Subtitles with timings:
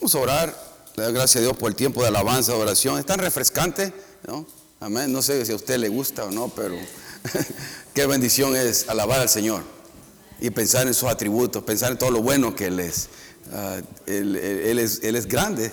[0.00, 0.74] Vamos a orar.
[0.96, 2.98] Le doy gracias a Dios por el tiempo de alabanza, de oración.
[2.98, 3.92] Es tan refrescante,
[4.26, 4.46] ¿no?
[4.80, 5.12] Amén.
[5.12, 6.74] No sé si a usted le gusta o no, pero
[7.94, 9.62] qué bendición es alabar al Señor
[10.40, 13.10] y pensar en sus atributos, pensar en todo lo bueno que Él es.
[13.52, 15.70] Ah, él, es, él es grande,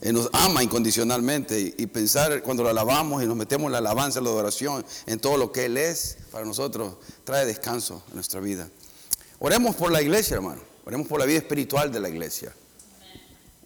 [0.00, 4.20] Él nos ama incondicionalmente y, pensar cuando lo alabamos y nos metemos en la alabanza,
[4.20, 8.40] en la adoración, en todo lo que Él es, para nosotros trae descanso en nuestra
[8.40, 8.70] vida.
[9.40, 10.62] Oremos por la iglesia, hermano.
[10.86, 12.50] Oremos por la vida espiritual de la iglesia.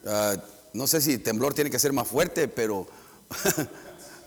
[0.07, 0.37] Ah,
[0.73, 2.87] no sé si temblor tiene que ser más fuerte, pero,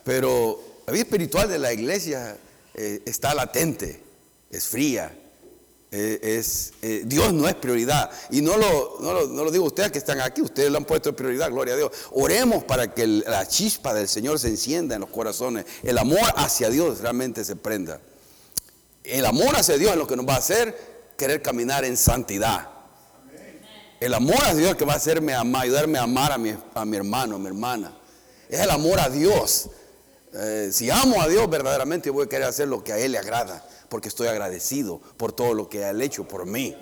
[0.04, 2.38] pero la vida espiritual de la iglesia
[2.74, 4.02] eh, está latente,
[4.52, 5.12] es fría,
[5.92, 8.12] eh, es, eh, Dios no es prioridad.
[8.30, 11.16] Y no lo, no lo, digo ustedes que están aquí, ustedes lo han puesto en
[11.16, 11.92] prioridad, gloria a Dios.
[12.12, 16.70] Oremos para que la chispa del Señor se encienda en los corazones, el amor hacia
[16.70, 18.02] Dios realmente se prenda.
[19.04, 20.78] El amor hacia Dios es lo que nos va a hacer
[21.18, 22.75] querer caminar en santidad.
[24.00, 26.86] El amor a Dios que va a hacerme amar, ayudarme a amar a mi, a
[26.86, 27.96] mi hermano, a mi hermana.
[28.50, 29.70] Es el amor a Dios.
[30.34, 33.18] Eh, si amo a Dios verdaderamente, voy a querer hacer lo que a Él le
[33.18, 36.76] agrada, porque estoy agradecido por todo lo que Él ha hecho por mí.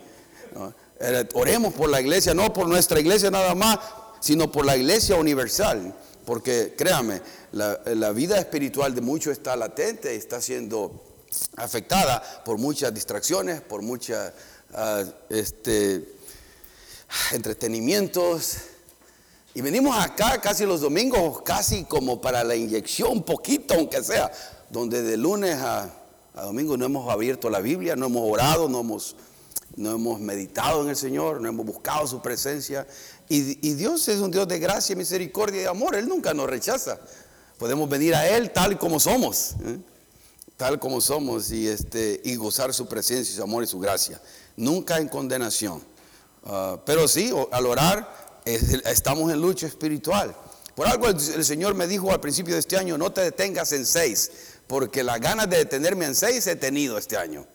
[0.99, 3.79] Eh, oremos por la iglesia, no por nuestra iglesia nada más,
[4.19, 5.93] sino por la iglesia universal.
[6.25, 11.03] Porque créame, la, la vida espiritual de muchos está latente, está siendo
[11.57, 14.33] afectada por muchas distracciones, por muchas
[14.73, 16.05] ah, este,
[17.31, 18.57] entretenimientos.
[19.55, 24.31] Y venimos acá casi los domingos, casi como para la inyección, poquito aunque sea,
[24.69, 25.93] donde de lunes a,
[26.33, 29.15] domingo no hemos abierto la Biblia, no hemos orado, no hemos,
[29.75, 32.87] no hemos meditado en el Señor, no hemos buscado su presencia.
[33.29, 36.99] Y, Dios es un Dios de gracia, misericordia y amor, Él nunca nos rechaza.
[37.59, 39.77] Podemos venir a Él tal como somos, ¿eh?
[40.57, 44.19] tal como somos y, este, y gozar su presencia, su amor y su gracia.
[44.57, 45.92] Nunca en condenación.
[46.45, 50.35] Ah, pero sí, al orar estamos en lucha espiritual.
[50.75, 53.85] Por algo el, Señor me dijo al principio de este año, no te detengas en
[53.85, 54.31] seis,
[54.67, 57.45] porque las ganas de detenerme en seis he tenido este año.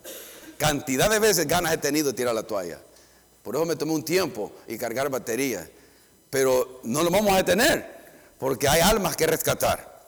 [0.56, 2.80] Cantidad de veces ganas he tenido de tirar la toalla.
[3.42, 5.68] Por eso me tomé un tiempo y cargar batería.
[6.30, 7.86] Pero no lo vamos a detener,
[8.38, 9.98] porque hay almas que rescatar.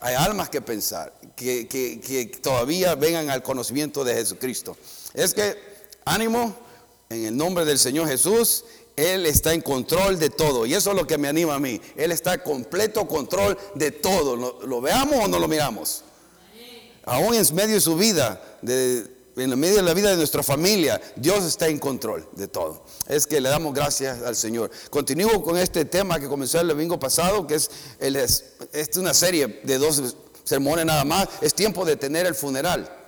[0.00, 4.76] Hay almas que pensar, que, que todavía vengan al conocimiento de Jesucristo.
[5.14, 5.56] Es que,
[6.04, 6.54] ánimo,
[7.08, 8.64] en el nombre del Señor Jesús,
[8.96, 10.66] Él está en control de todo.
[10.66, 11.80] Y eso es lo que me anima a mí.
[11.96, 14.36] Él está en completo control de todo.
[14.36, 16.02] ¿Lo, veamos o no lo miramos?
[17.04, 21.44] Aún en medio de su vida, en medio de la vida de nuestra familia, Dios
[21.44, 22.84] está en control de todo.
[23.06, 24.70] Es que le damos gracias al Señor.
[24.90, 29.78] Continúo con este tema que comenzó el domingo pasado, que es, es una serie de
[29.78, 31.28] dos sermones nada más.
[31.40, 33.05] Es tiempo de tener el funeral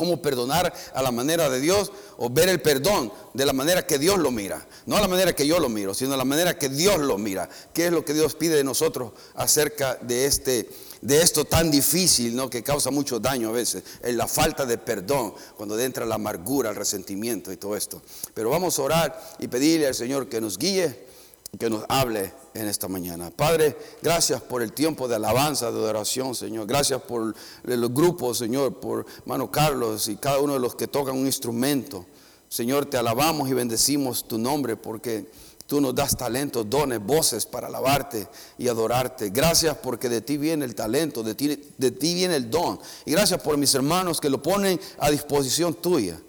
[0.00, 3.98] cómo perdonar a la manera de Dios o ver el perdón de la manera que
[3.98, 4.66] Dios lo mira.
[4.86, 7.18] No a la manera que yo lo miro, sino a la manera que Dios lo
[7.18, 7.50] mira.
[7.74, 10.70] ¿Qué es lo que Dios pide de nosotros acerca de este
[11.02, 12.48] de esto tan difícil, ¿no?
[12.48, 16.70] que causa mucho daño a veces, en la falta de perdón, cuando entra la amargura,
[16.70, 18.02] el resentimiento y todo esto.
[18.34, 21.09] Pero vamos a orar y pedirle al Señor que nos guíe
[21.58, 23.30] que nos hable en esta mañana.
[23.30, 26.66] Padre, gracias por el tiempo de alabanza, de adoración, Señor.
[26.66, 27.34] Gracias por
[27.64, 32.06] los grupos, Señor, por hermano Carlos y cada uno de los que tocan un instrumento.
[32.48, 35.30] Señor, te alabamos y bendecimos tu nombre porque
[35.66, 38.28] tú nos das talentos, dones, voces para alabarte
[38.58, 39.30] y adorarte.
[39.30, 42.78] Gracias porque de ti viene el talento, de ti, de ti viene el don.
[43.04, 46.20] Y gracias por mis hermanos que lo ponen a disposición tuya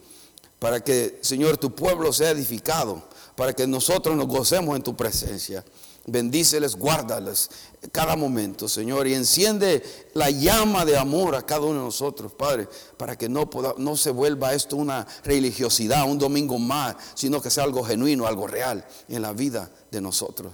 [0.59, 3.03] para que, Señor, tu pueblo sea edificado
[3.41, 5.65] para que nosotros nos gocemos en tu presencia.
[6.05, 7.49] Bendíceles, guárdales
[7.91, 9.81] cada momento, Señor, y enciende
[10.13, 14.11] la llama de amor a cada uno de nosotros, Padre, para que no, no se
[14.11, 19.23] vuelva esto una religiosidad, un domingo más, sino que sea algo genuino, algo real en
[19.23, 20.53] la vida de nosotros,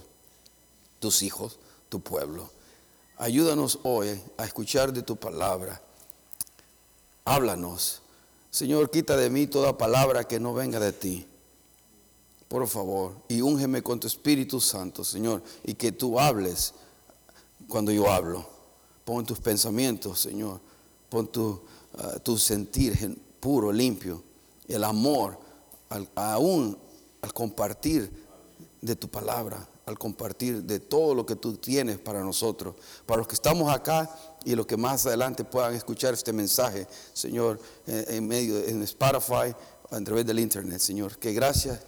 [0.98, 1.58] tus hijos,
[1.90, 2.48] tu pueblo.
[3.18, 5.78] Ayúdanos hoy a escuchar de tu palabra.
[7.26, 8.00] Háblanos.
[8.50, 11.26] Señor, quita de mí toda palabra que no venga de ti
[12.48, 16.72] por favor, y úngeme con tu Espíritu Santo, Señor, y que tú hables
[17.68, 18.44] cuando yo hablo.
[19.04, 20.60] Pon tus pensamientos, Señor,
[21.10, 21.60] pon tu,
[21.98, 24.22] ah, tu sentir puro, limpio,
[24.66, 25.38] el amor,
[26.14, 26.76] aún
[27.20, 28.10] al compartir
[28.80, 32.74] de tu palabra, al compartir de todo lo que tú tienes para nosotros,
[33.06, 34.10] para los que estamos acá
[34.44, 39.54] y los que más adelante puedan escuchar este mensaje, Señor, en, medio, en Spotify,
[39.90, 41.18] a través del Internet, Señor.
[41.18, 41.80] Que gracias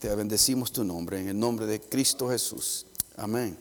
[0.00, 2.86] te bendecimos tu nombre, en el nombre de Cristo Jesús.
[3.18, 3.56] Amén.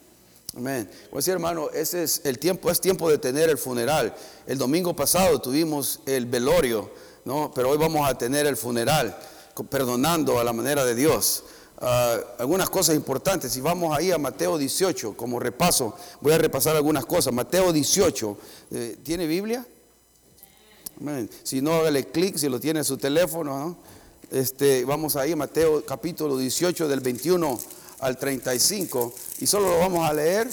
[0.55, 0.89] Amén.
[1.11, 4.15] Pues sí, hermano, ese es el tiempo, es tiempo de tener el funeral.
[4.47, 6.89] El domingo pasado tuvimos el velorio,
[7.25, 7.51] ¿no?
[7.53, 9.19] Pero hoy vamos a tener el funeral,
[9.69, 11.43] perdonando a la manera de Dios.
[11.81, 13.51] ah, algunas cosas importantes.
[13.51, 17.33] Si vamos ahí a Mateo 18, como repaso, voy a repasar algunas cosas.
[17.33, 18.37] Mateo 18,
[18.71, 19.67] eh, ¿tiene Biblia?
[21.43, 23.77] Si no, hágale clic, si lo tiene en su teléfono.
[24.31, 27.59] Este, vamos ahí Mateo capítulo 18 del 21
[27.99, 30.47] al 35 y solo lo vamos a leer.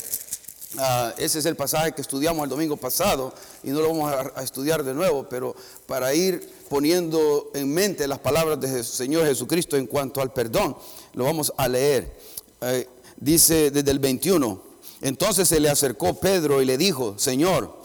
[0.79, 4.43] Ah, ese es el pasaje que estudiamos el domingo pasado y no lo vamos a,
[4.43, 5.55] estudiar de nuevo, pero
[5.87, 10.75] para ir poniendo en mente las palabras del Señor Jesucristo en cuanto al perdón,
[11.13, 12.19] lo vamos a leer.
[12.63, 12.89] Eh,
[13.19, 14.59] dice desde el 21,
[15.03, 17.77] entonces se le acercó Pedro y le dijo, Señor,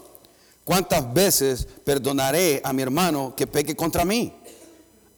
[0.64, 4.32] ¿cuántas veces perdonaré a mi hermano que peque contra mí?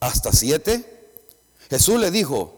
[0.05, 0.85] ¿Hasta siete?
[1.71, 2.53] Jesús le dijo,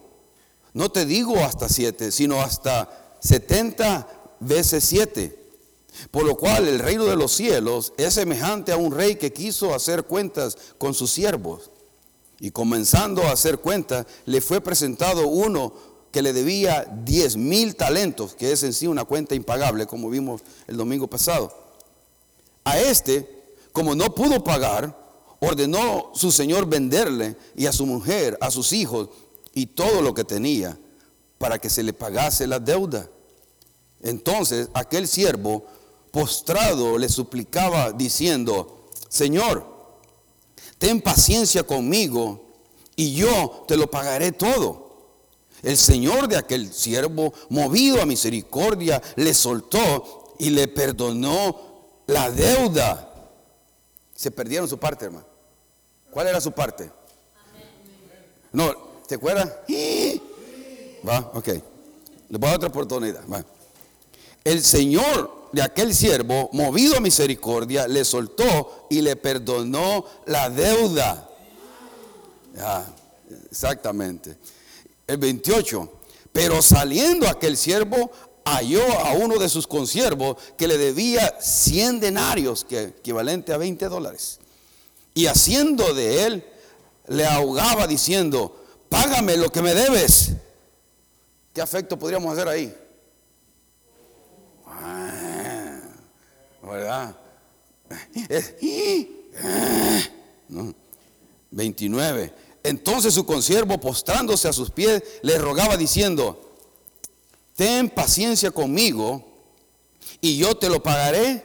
[0.73, 4.09] no te digo hasta siete, sino hasta setenta
[4.41, 5.39] veces siete.
[6.11, 9.77] Por lo cual el reino de los cielos es semejante a un rey que quiso
[9.77, 11.71] hacer cuentas con sus siervos.
[12.41, 15.73] Y comenzando a hacer cuentas, le fue presentado uno
[16.11, 20.43] que le debía diez mil talentos, que es en sí una cuenta impagable, como vimos
[20.67, 21.57] el domingo pasado.
[22.65, 25.06] A este, como no pudo pagar,
[25.41, 29.09] ordenó su señor venderle y a su mujer, a sus hijos,
[29.55, 30.79] y todo lo que tenía
[31.39, 33.09] para que se le pagase la deuda.
[34.03, 35.65] Entonces aquel siervo
[36.11, 39.67] postrado le suplicaba diciendo, Señor,
[40.79, 42.47] ten paciencia conmigo
[42.97, 44.87] y yo te lo pagaré todo.
[45.63, 51.57] El Señor de aquel siervo, movido a misericordia, le soltó y le perdonó
[52.07, 53.33] la deuda.
[54.15, 55.26] Se perdieron su parte, hermano.
[56.17, 56.91] ¿Cuál era su parte?
[58.51, 58.73] No,
[59.07, 59.53] ¿Te acuerdas?
[61.07, 61.49] Va, ok.
[61.49, 63.23] Le voy a dar otra oportunidad.
[64.43, 71.29] El Señor de aquel siervo, movido a misericordia, le soltó y le perdonó la deuda.
[73.51, 74.39] exactamente.
[75.07, 75.93] El 28.
[76.33, 78.11] Pero saliendo aquel siervo,
[78.47, 83.87] halló a uno de sus consiervos que le debía 100 denarios, que equivalente a 20
[83.91, 84.39] dólares.
[85.17, 86.45] Y haciendo de él,
[87.09, 88.55] le ahogaba diciendo,
[88.91, 90.33] págame lo que me debes.
[91.55, 92.77] ¿Qué afecto podríamos hacer ahí?
[94.67, 95.81] Ah,
[96.63, 97.17] ¿Verdad?
[101.51, 102.35] 29.
[102.63, 106.59] Entonces su consiervo, postrándose a sus pies, le rogaba diciendo,
[107.55, 109.25] ten paciencia conmigo
[110.21, 111.43] y yo te lo pagaré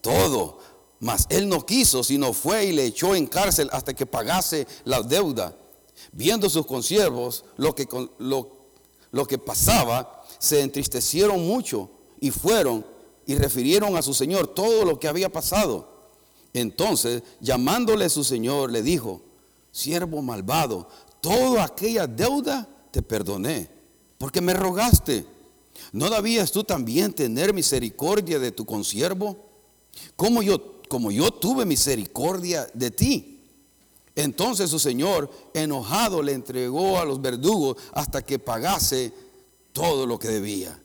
[0.00, 0.64] todo.
[1.00, 5.02] Mas él no quiso, sino fue y le echó en cárcel hasta que pagase la
[5.02, 5.56] deuda.
[6.12, 7.86] Viendo sus consiervos lo que,
[8.18, 8.56] lo,
[9.10, 11.90] lo que pasaba, se entristecieron mucho
[12.20, 12.84] y fueron
[13.26, 15.96] y refirieron a su señor todo lo que había pasado.
[16.52, 19.20] Entonces, llamándole su señor, le dijo,
[19.72, 20.88] siervo malvado,
[21.20, 23.68] toda aquella deuda te perdoné,
[24.16, 25.26] porque me rogaste.
[25.92, 29.36] ¿No debías tú también tener misericordia de tu consiervo?
[30.14, 33.32] Como yo, como yo tuve misericordia de ti.
[34.14, 39.12] Entonces su señor, enojado, le entregó a los verdugos hasta que pagase
[39.72, 40.82] todo lo que debía.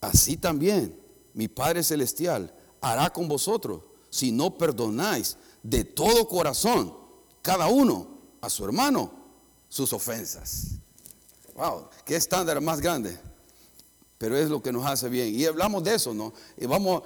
[0.00, 0.98] Así también
[1.34, 6.96] mi Padre Celestial hará con vosotros si no perdonáis de todo corazón
[7.42, 8.08] cada uno
[8.40, 9.12] a su hermano
[9.68, 10.72] sus ofensas.
[11.54, 13.16] Wow, qué estándar más grande.
[14.18, 15.34] Pero es lo que nos hace bien.
[15.34, 16.32] Y hablamos de eso, ¿no?
[16.56, 17.02] Y vamos,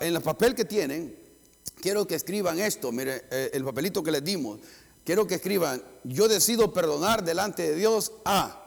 [0.00, 1.25] en el papel que tienen,
[1.80, 4.60] quiero que escriban esto, mire, eh, el papelito que les dimos.
[5.04, 8.62] Quiero que escriban, yo decido perdonar delante de Dios a.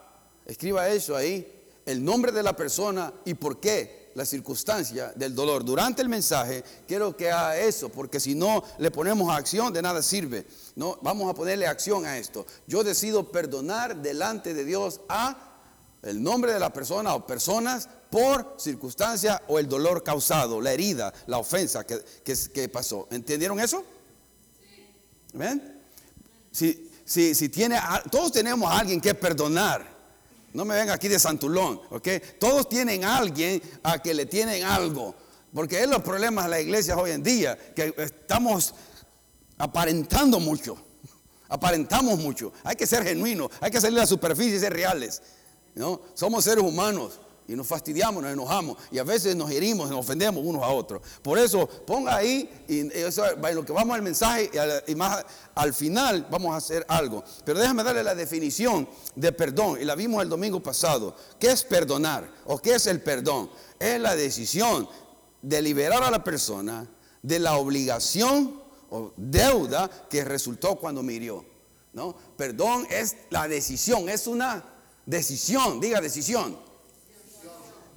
[0.45, 1.45] Escriba eso ahí,
[1.85, 5.63] el nombre de la persona y por qué, la circunstancia del dolor.
[5.63, 10.01] Durante el mensaje quiero que haga eso, porque si no le ponemos acción, de nada
[10.01, 10.45] sirve.
[10.75, 12.45] No, vamos a ponerle acción a esto.
[12.67, 15.37] Yo decido perdonar delante de Dios a
[16.01, 21.13] el nombre de la persona o personas por circunstancia o el dolor causado, la herida,
[21.27, 23.07] la ofensa que, que, pasó.
[23.11, 23.83] ¿Entendieron eso?
[25.33, 25.79] ¿Ven?
[26.51, 27.79] Si, si, si tiene,
[28.11, 29.99] todos tenemos a alguien que perdonar.
[30.53, 32.07] No me venga aquí de Santulón, ¿ok?
[32.39, 35.15] Todos tienen a alguien a que le tienen algo.
[35.53, 38.73] Porque es los problemas de la iglesia hoy en día, que estamos
[39.57, 40.77] aparentando mucho.
[41.47, 42.51] Aparentamos mucho.
[42.63, 45.21] Hay que ser genuinos, hay que salir a la superficie y ser reales.
[45.75, 46.01] ¿no?
[46.15, 50.45] Somos seres humanos y nos fastidiamos, nos enojamos y a veces nos herimos, nos ofendemos
[50.45, 51.01] unos a otros.
[51.23, 54.51] Por eso ponga ahí y eso, lo que vamos al mensaje
[54.85, 55.25] y, más
[55.55, 57.23] al final vamos a hacer algo.
[57.43, 61.15] Pero déjame darle la definición de perdón y la vimos el domingo pasado.
[61.39, 63.49] ¿Qué es perdonar o qué es el perdón?
[63.79, 64.87] Es la decisión
[65.41, 66.87] de liberar a la persona
[67.23, 71.43] de la obligación o deuda que resultó cuando murió.
[71.93, 72.15] ¿no?
[72.37, 74.63] Perdón es la decisión, es una
[75.07, 76.68] decisión, diga decisión.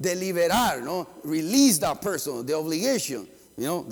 [0.02, 1.06] De liberar, ¿no?
[1.24, 3.86] Release that person, the obligation, you know,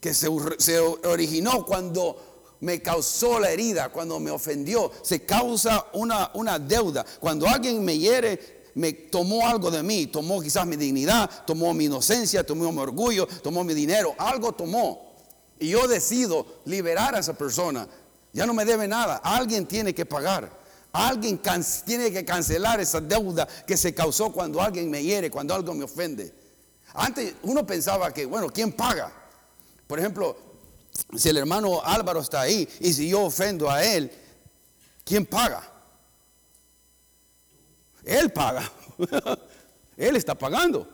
[0.00, 2.16] que se, se originó cuando
[2.60, 4.90] me causó la herida, cuando me ofendió.
[5.02, 7.04] Se causa una, una deuda.
[7.20, 11.86] Cuando alguien me hiere, me tomó algo de mí, tomó quizás mi dignidad, tomó mi
[11.86, 15.14] inocencia, tomó mi orgullo, tomó mi dinero, algo tomó.
[15.58, 17.88] Y yo decido liberar a esa persona.
[18.32, 20.65] Ya no me debe nada, alguien tiene que pagar.
[20.96, 21.38] Alguien
[21.84, 25.84] tiene que cancelar esa deuda que se causó cuando alguien me hiere, cuando algo me
[25.84, 26.32] ofende.
[26.94, 29.12] Antes uno pensaba que, bueno, ¿quién paga?
[29.86, 30.38] Por ejemplo,
[31.14, 34.10] si el hermano Álvaro está ahí y si yo ofendo a él,
[35.04, 35.62] ¿quién paga?
[38.02, 38.72] Él paga.
[39.98, 40.88] él está pagando.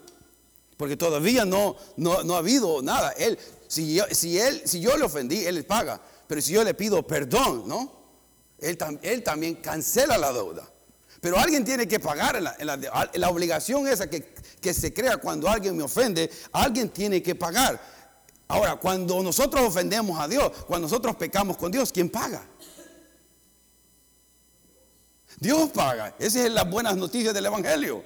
[0.77, 3.11] Porque todavía no, no, ha habido nada.
[3.13, 6.01] Él, si yo, si, él, si yo le ofendí, él paga.
[6.27, 8.02] Pero si yo le pido perdón, ¿no?
[8.63, 10.69] Él, él también cancela la deuda.
[11.23, 16.29] Pero alguien tiene que pagar la, obligación esa que, se crea cuando alguien me ofende.
[16.51, 17.81] Alguien tiene que pagar.
[18.49, 22.45] Ahora, cuando nosotros ofendemos a Dios, cuando nosotros pecamos con Dios, ¿quién paga?
[25.39, 26.15] Dios paga.
[26.19, 28.03] Esas son las buenas noticias del Evangelio.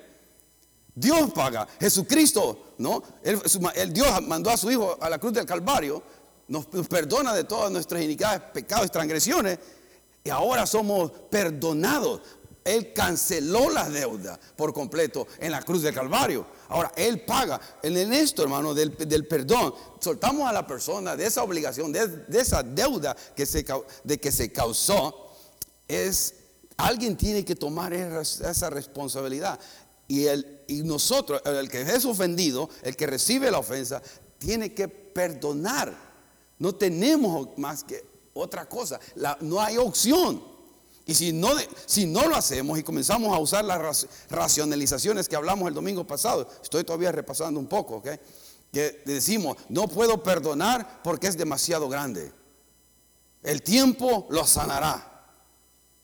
[0.94, 1.66] Dios paga.
[1.80, 3.02] Jesucristo, ¿no?
[3.22, 6.02] El, Dios mandó a su Hijo a la cruz del Calvario,
[6.48, 9.58] nos, perdona de todas nuestras iniquidades, pecados y transgresiones,
[10.26, 12.20] y ahora somos perdonados.
[12.64, 16.44] Él canceló la deuda por completo en la cruz del Calvario.
[16.68, 17.60] Ahora, Él paga.
[17.80, 18.90] En esto, hermano, del,
[19.28, 23.64] perdón, soltamos a la persona de esa obligación, de, esa deuda que se,
[24.02, 25.30] de que se causó,
[25.86, 26.34] es
[26.76, 29.58] Alguien tiene que tomar esa responsabilidad.
[30.08, 34.02] Y, el, y nosotros, el que es ofendido, el que recibe la ofensa,
[34.38, 35.96] tiene que perdonar.
[36.58, 38.04] No tenemos más que
[38.36, 39.00] otra cosa.
[39.40, 40.56] no hay opción.
[41.08, 46.04] Y si no, lo hacemos y comenzamos a usar las racionalizaciones que hablamos el domingo
[46.04, 48.08] pasado, estoy todavía repasando un poco, ¿ok?
[48.72, 52.32] Que decimos, no puedo perdonar porque es demasiado grande.
[53.44, 55.12] El tiempo lo sanará.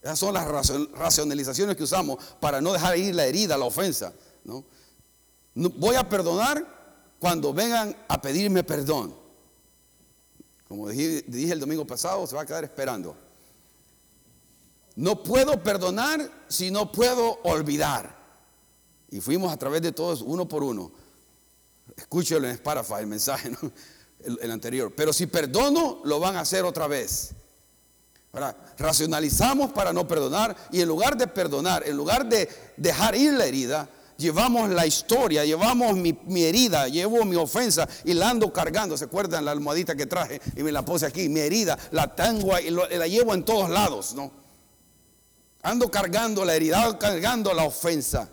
[0.01, 0.47] Esas son las
[0.93, 4.13] racionalizaciones que usamos para no dejar ir la herida, la ofensa.
[4.45, 4.65] ¿no?
[5.55, 9.22] voy a perdonar cuando vengan a pedirme perdón.
[10.73, 13.15] Como dije, el domingo pasado, se va a quedar esperando.
[14.97, 18.17] No puedo perdonar si no puedo olvidar.
[19.11, 20.91] Y fuimos a través de todos, uno por uno.
[21.95, 23.53] Escúchelo en Spotify, el mensaje,
[24.25, 24.91] el anterior.
[24.97, 27.35] Pero si perdono, lo van a hacer otra vez.
[28.79, 32.49] Racionalizamos para no perdonar y en lugar de perdonar, en lugar de
[32.79, 38.31] dejar ir la herida, llevamos la historia, llevamos mi, herida, llevo mi ofensa y la
[38.31, 38.97] ando cargando.
[38.97, 41.29] ¿Se acuerdan la almohadita que traje y me la puse aquí?
[41.29, 44.31] Mi herida la tengo y la llevo en todos lados, ¿no?
[45.63, 48.29] Ando cargando la herida, cargando la ofensa.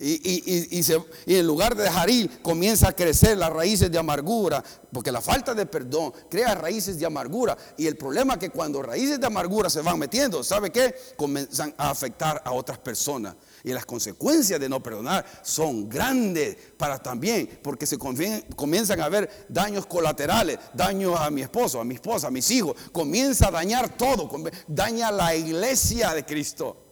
[0.00, 0.80] Y,
[1.26, 4.62] en lugar de dejar ir, comienza a crecer las raíces de amargura,
[4.92, 7.56] porque la falta de perdón crea raíces de amargura.
[7.76, 10.94] Y el problema es que cuando raíces de amargura se van metiendo, ¿sabe qué?
[11.16, 13.34] Comienzan a afectar a otras personas.
[13.64, 19.46] Y las consecuencias de no perdonar son grandes para también, porque se comienzan a haber
[19.48, 22.76] daños colaterales, daños a mi esposo, a mi esposa, a mis hijos.
[22.92, 24.30] Comienza a dañar todo,
[24.66, 26.84] daña la iglesia de Cristo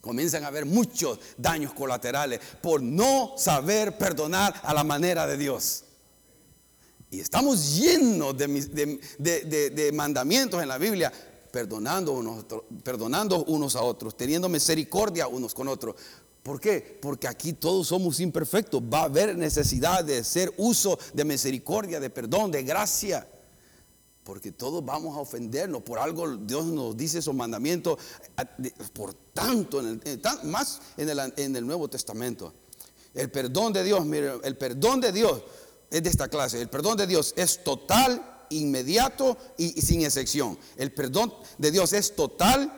[0.00, 5.84] comienzan a haber muchos daños colaterales por no saber perdonar a la manera de Dios.
[7.10, 11.12] Y estamos llenos de, mandamientos en la Biblia,
[11.50, 12.44] perdonando unos,
[12.82, 15.96] perdonando unos a otros, teniendo misericordia unos con otros.
[16.42, 16.98] ¿Por qué?
[17.00, 18.82] Porque aquí todos somos imperfectos.
[18.82, 23.28] Va a haber necesidad de hacer uso de misericordia, de perdón, de gracia.
[24.24, 25.82] Porque todos vamos a ofendernos.
[25.82, 27.98] Por algo Dios nos dice esos mandamientos.
[28.92, 29.82] Por tanto,
[30.44, 32.54] más en el, en el Nuevo Testamento.
[33.12, 35.42] El perdón de Dios, mire, el perdón de Dios
[35.90, 36.60] es de esta clase.
[36.60, 40.58] El perdón de Dios es total, inmediato y, sin excepción.
[40.76, 42.72] El perdón de Dios es total,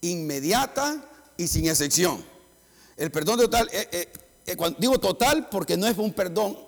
[0.00, 1.04] inmediata
[1.36, 2.24] y sin excepción.
[2.96, 4.12] El perdón total, eh, eh,
[4.46, 6.66] eh, digo total porque no es un perdón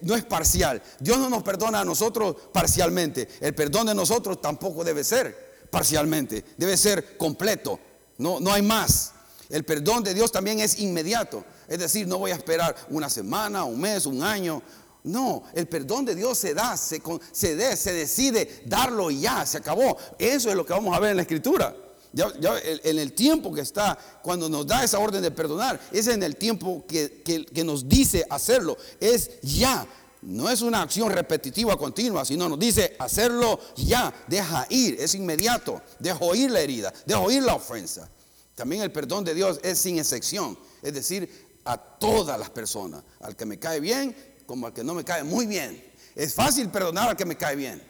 [0.00, 0.82] no es parcial.
[0.98, 3.28] Dios no nos perdona a nosotros parcialmente.
[3.40, 6.44] El perdón de nosotros tampoco debe ser parcialmente.
[6.56, 7.78] Debe ser completo.
[8.18, 9.12] No, no hay más.
[9.50, 11.44] El perdón de Dios también es inmediato.
[11.68, 14.62] Es decir, no voy a esperar una semana, un mes, un año.
[15.04, 17.02] No, el perdón de Dios se da, se,
[17.32, 19.96] se, se decide darlo ya, se acabó.
[20.18, 21.74] Eso es lo que vamos a ver en la escritura.
[22.12, 22.28] Ya,
[22.62, 26.36] en el tiempo que está, cuando nos da esa orden de perdonar, es en el
[26.36, 28.76] tiempo que, nos dice hacerlo.
[28.98, 29.86] Es ya.
[30.22, 35.80] No es una acción repetitiva continua, sino nos dice hacerlo ya, deja ir, es inmediato,
[35.98, 38.06] dejo ir la herida, dejo ir la ofensa.
[38.54, 43.34] También el perdón de Dios es sin excepción, es decir, a todas las personas, al
[43.34, 44.14] que me cae bien
[44.50, 45.80] como al que no me cae muy bien.
[46.16, 47.80] Es fácil perdonar al que me cae bien,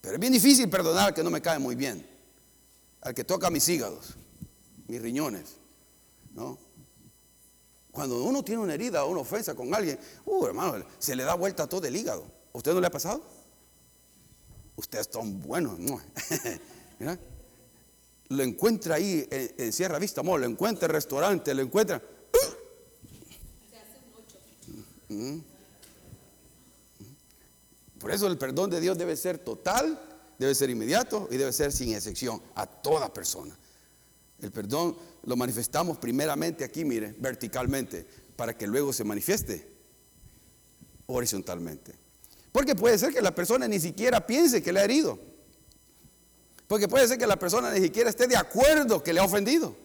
[0.00, 2.04] pero es bien difícil perdonar al que no me cae muy bien,
[3.00, 4.14] al que toca mis hígados,
[4.88, 5.54] mis riñones,
[6.32, 6.58] ¿no?
[7.92, 11.34] Cuando uno tiene una herida o una ofensa con alguien, uh, hermano, se le da
[11.34, 12.24] vuelta todo el hígado.
[12.52, 13.22] ¿A usted no le ha pasado?
[14.74, 15.78] Ustedes son buenos.
[16.98, 17.20] Mira,
[18.30, 22.02] lo encuentra ahí en, Sierra Vista Amor, lo encuentra en el restaurante, lo encuentra.
[27.98, 30.00] Por eso el perdón de Dios debe ser total,
[30.38, 33.56] debe ser inmediato y debe ser sin excepción a toda persona.
[34.40, 38.04] El perdón lo manifestamos primeramente aquí, mire, verticalmente,
[38.34, 39.68] para que luego se manifieste
[41.06, 41.94] horizontalmente.
[42.50, 45.18] Porque puede ser que la persona ni siquiera piense que le ha herido.
[46.66, 49.76] Porque puede ser que la persona ni siquiera esté de acuerdo que le ha ofendido.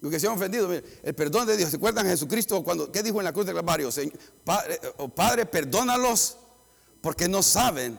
[0.00, 1.70] Lo que se ha ofendido, mire, el perdón de Dios.
[1.70, 3.90] ¿Se acuerdan de Jesucristo cuando, qué dijo en la cruz de Calvario?
[4.44, 6.38] Padre, oh, padre, perdónalos
[7.02, 7.98] porque no saben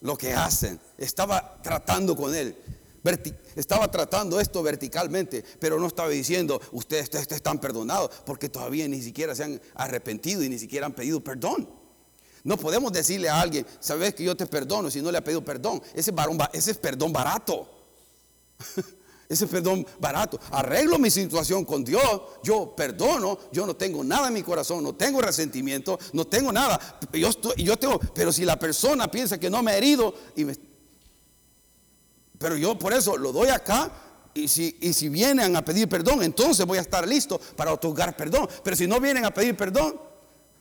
[0.00, 0.78] lo que hacen.
[0.98, 2.56] Estaba tratando con él
[3.56, 9.34] estaba tratando esto verticalmente, pero no estaba diciendo, ustedes, están perdonados, porque todavía ni siquiera
[9.34, 11.68] se han arrepentido y ni siquiera han pedido perdón.
[12.42, 15.44] No podemos decirle a alguien, sabes que yo te perdono si no le ha pedido
[15.44, 15.82] perdón.
[15.94, 16.12] Ese,
[16.52, 17.68] ese es perdón barato.
[19.30, 20.40] ese es perdón barato.
[20.50, 22.02] Arreglo mi situación con Dios.
[22.42, 23.38] Yo perdono.
[23.52, 24.82] Yo no tengo nada en mi corazón.
[24.82, 26.00] No tengo resentimiento.
[26.12, 26.98] No tengo nada.
[27.12, 30.12] Yo, yo tengo, pero si la persona piensa que no me ha herido
[32.38, 33.92] pero yo por eso lo doy acá
[34.32, 38.16] y si, y si vienen a pedir perdón, entonces voy a estar listo para otorgar
[38.16, 38.48] perdón.
[38.64, 40.00] Pero si no vienen a pedir perdón,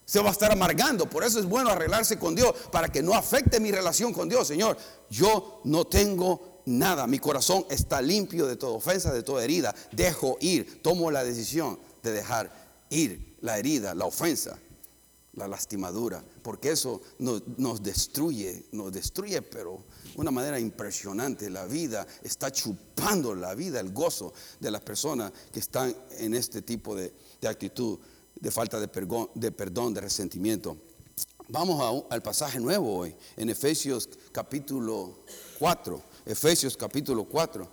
[0.10, 1.10] se va a estar amargando.
[1.10, 4.48] Por eso es bueno arreglarse con Dios, para que no afecte mi relación con Dios.
[4.48, 4.76] Señor,
[5.10, 7.08] yo no tengo nada.
[7.08, 9.76] Mi corazón está limpio de toda ofensa, de toda herida.
[9.92, 10.82] Dejo ir.
[10.82, 12.52] Tomo la decisión de dejar
[12.90, 14.58] ir la herida, la ofensa,
[15.34, 16.24] la lastimadura.
[16.44, 19.84] Porque eso nos, destruye, nos destruye, pero
[20.16, 21.50] una manera impresionante.
[21.50, 26.62] La vida está chupando la vida, el gozo de las personas que están en este
[26.62, 27.14] tipo de,
[27.48, 28.00] actitud,
[28.40, 28.88] de falta de
[29.36, 30.78] de, perdón, de resentimiento.
[31.52, 35.24] Vamos al pasaje nuevo hoy, en Efesios capítulo
[35.58, 36.09] 4.
[36.30, 37.68] Efesios capítulo 4.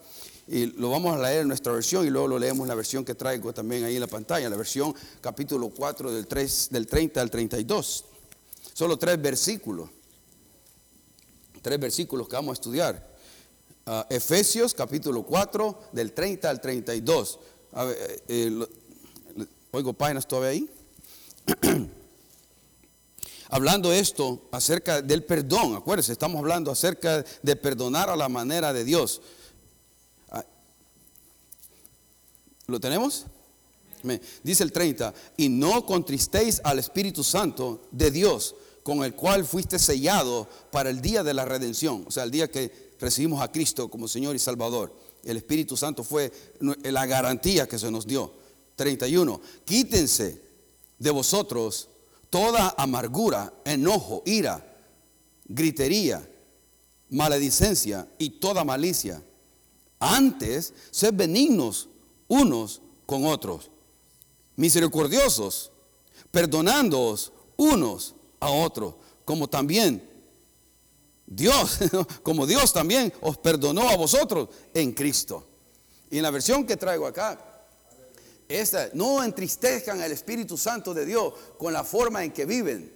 [0.49, 3.05] Y lo vamos a leer en nuestra versión y luego lo leemos en la versión
[3.05, 7.21] que traigo también ahí en la pantalla, la versión capítulo 4 del, 3, del 30
[7.21, 8.05] al 32.
[8.73, 9.91] Solo tres versículos
[11.67, 13.17] tres versículos que vamos a estudiar.
[13.87, 17.41] Ah, Efesios capítulo 4 del 30 al 32.
[17.77, 18.67] Eh, eh,
[19.73, 20.71] oigo páginas todavía ahí.
[23.49, 28.85] hablando esto acerca del perdón, acuérdense, estamos hablando acerca de perdonar a la manera de
[28.85, 29.21] Dios.
[30.31, 30.45] Ah,
[32.67, 33.27] ¿Lo tenemos?
[34.43, 39.81] Dice el 30, y no contristéis al Espíritu Santo de Dios con el cual fuiste
[39.81, 43.89] sellado para el día de la redención, o sea, el día que recibimos a Cristo
[43.89, 44.95] como Señor y Salvador.
[45.25, 48.33] El Espíritu Santo fue la garantía que se nos dio.
[48.77, 49.41] 31.
[49.65, 50.41] Quítense
[50.99, 51.89] de vosotros
[52.37, 54.63] toda amargura, enojo, ira,
[55.47, 56.23] gritería,
[57.09, 59.23] maledicencia y toda malicia.
[59.99, 61.89] Antes, sed benignos
[62.29, 63.71] unos con otros,
[64.55, 65.73] misericordiosos,
[66.31, 70.07] perdonándoos unos a otro, como también
[71.27, 71.79] Dios,
[72.23, 75.49] como Dios también os perdonó a vosotros en Cristo.
[76.11, 77.46] Y en la versión que traigo acá,
[78.95, 82.93] no entristezcan al Espíritu Santo de Dios con la forma en que viven.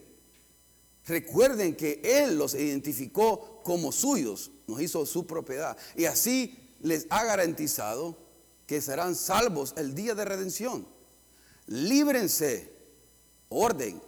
[1.07, 5.77] Recuerden que Él los identificó como suyos, nos hizo su propiedad.
[5.97, 8.17] Y así les ha garantizado
[8.67, 10.87] que serán salvos el día de redención.
[11.67, 12.73] Líbrense,
[13.49, 14.01] orden,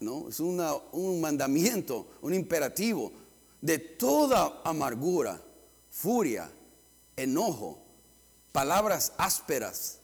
[0.00, 3.12] no, es un mandamiento, un imperativo
[3.60, 5.40] de toda amargura,
[5.90, 6.50] furia,
[7.16, 7.78] enojo,
[8.50, 10.01] palabras ásperas,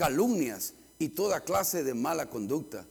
[0.00, 2.86] calumnias y toda clase de mala conducta.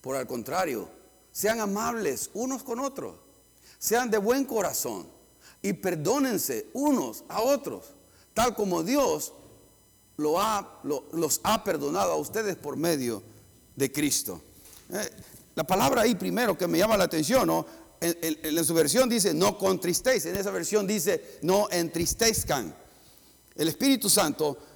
[0.00, 0.88] Por el contrario,
[1.32, 3.16] sean amables unos con otros,
[3.76, 5.04] sean de buen corazón
[5.60, 7.86] y perdónense unos a otros,
[8.34, 9.32] tal como Dios
[10.16, 13.20] los ha perdonado a ustedes por medio
[13.74, 14.40] de Cristo.
[14.92, 15.10] Eh,
[15.56, 17.66] la palabra ahí primero que me llama la atención, ¿no?
[18.00, 22.72] En, su versión dice no contristéis, en esa versión dice no entristezcan.
[23.56, 24.71] El Espíritu Santo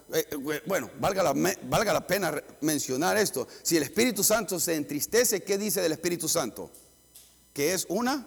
[0.66, 1.33] bueno, valga la,
[1.64, 3.47] valga la pena mencionar esto.
[3.62, 6.71] Si el Espíritu Santo se entristece, ¿qué dice del Espíritu Santo?
[7.53, 8.27] Que es una,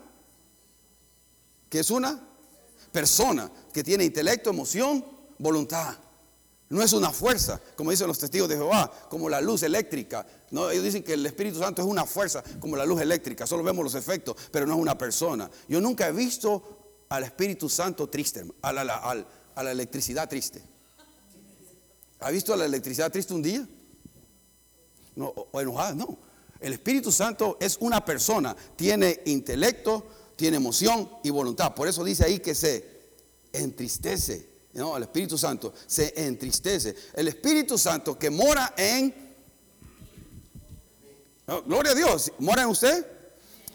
[1.70, 2.20] que es una
[2.92, 5.06] persona que tiene intelecto, emoción,
[5.38, 5.96] voluntad.
[6.68, 10.26] No es una fuerza, como dicen los testigos de Jehová, como la luz eléctrica.
[10.52, 13.48] No, ellos dicen que el Espíritu Santo es una fuerza, como la luz eléctrica.
[13.48, 15.50] Solo vemos los efectos, pero no es una persona.
[15.68, 20.62] Yo nunca he visto al Espíritu Santo triste, a la electricidad triste.
[22.20, 23.68] ¿Ha visto la electricidad triste un día?
[25.16, 26.18] No, o enojada, no.
[26.60, 30.06] El Espíritu Santo es una persona, tiene intelecto,
[30.36, 31.74] tiene emoción y voluntad.
[31.74, 33.00] Por eso dice ahí que se
[33.54, 34.50] entristece.
[34.74, 36.96] No, el Espíritu Santo se entristece.
[37.14, 39.14] El Espíritu Santo que mora en...
[41.66, 43.06] gloria a Dios, ¿mora en usted?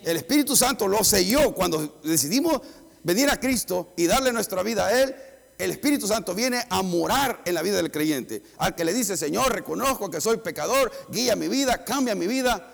[0.02, 2.60] El Espíritu Santo lo selló cuando decidimos
[3.02, 5.14] venir a Cristo y darle nuestra vida a Él.
[5.58, 8.42] El Espíritu Santo viene a morar en la vida del creyente.
[8.58, 12.72] Al que le dice, Señor, reconozco que soy pecador, guía mi vida, cambia mi vida,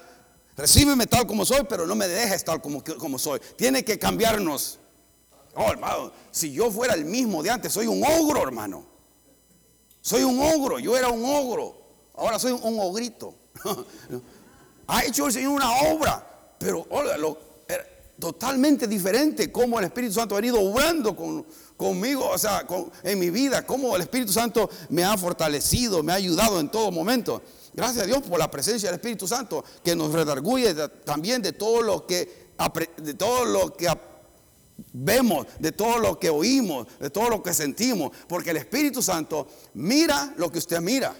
[0.56, 3.40] recíbeme tal como soy, pero no me dejes tal como, como soy.
[3.56, 4.78] Tiene que cambiarnos.
[5.54, 8.86] Oh, hermano, si yo fuera el mismo de antes, soy un ogro, hermano.
[10.00, 11.80] Soy un ogro, yo era un ogro.
[12.14, 13.34] Ahora soy un ogrito.
[14.86, 16.86] ha hecho el Señor una obra, pero
[18.18, 21.16] totalmente diferente como el Espíritu Santo ha venido obrando
[21.80, 22.66] conmigo, o sea,
[23.02, 26.90] en mi vida, como el Espíritu Santo me ha fortalecido, me ha ayudado en todo
[26.90, 27.40] momento.
[27.72, 30.74] Gracias a Dios por la presencia del Espíritu Santo que nos redarguye
[31.06, 32.50] también de todo lo que
[32.98, 33.88] de todo lo que
[34.92, 39.48] vemos, de todo lo que oímos, de todo lo que sentimos, porque el Espíritu Santo
[39.72, 41.14] mira lo que usted mira,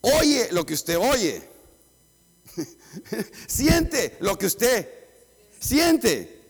[0.00, 1.48] oye lo que usted oye,
[3.46, 4.88] siente lo que usted
[5.60, 6.41] siente.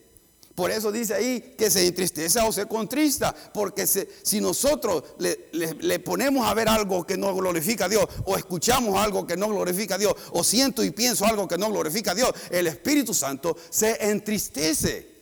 [0.55, 5.99] Por eso dice ahí que se entristece o se contrista, porque si nosotros le, le,
[5.99, 9.95] ponemos a ver algo que no glorifica a Dios, o escuchamos algo que no glorifica
[9.95, 13.57] a Dios, o siento y pienso algo que no glorifica a Dios, el Espíritu Santo
[13.71, 15.13] se entristece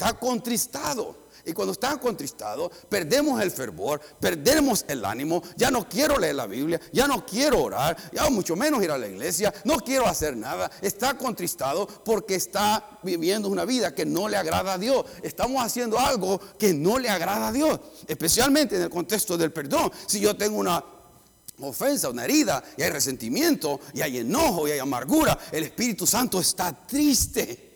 [0.00, 1.14] está contristado.
[1.44, 5.42] Y cuando está contristado, perdemos el fervor, perdemos el ánimo.
[5.56, 8.98] Ya no quiero leer la Biblia, ya no quiero orar, ya mucho menos ir a
[8.98, 10.70] la iglesia, no quiero hacer nada.
[10.80, 15.04] Está contristado porque está viviendo una vida que no le agrada a Dios.
[15.22, 19.90] Estamos haciendo algo que no le agrada a Dios, especialmente en el contexto del perdón.
[20.06, 20.82] Si yo tengo una
[21.60, 26.40] ofensa, una herida, y hay resentimiento, y hay enojo, y hay amargura, el Espíritu Santo
[26.40, 27.69] está triste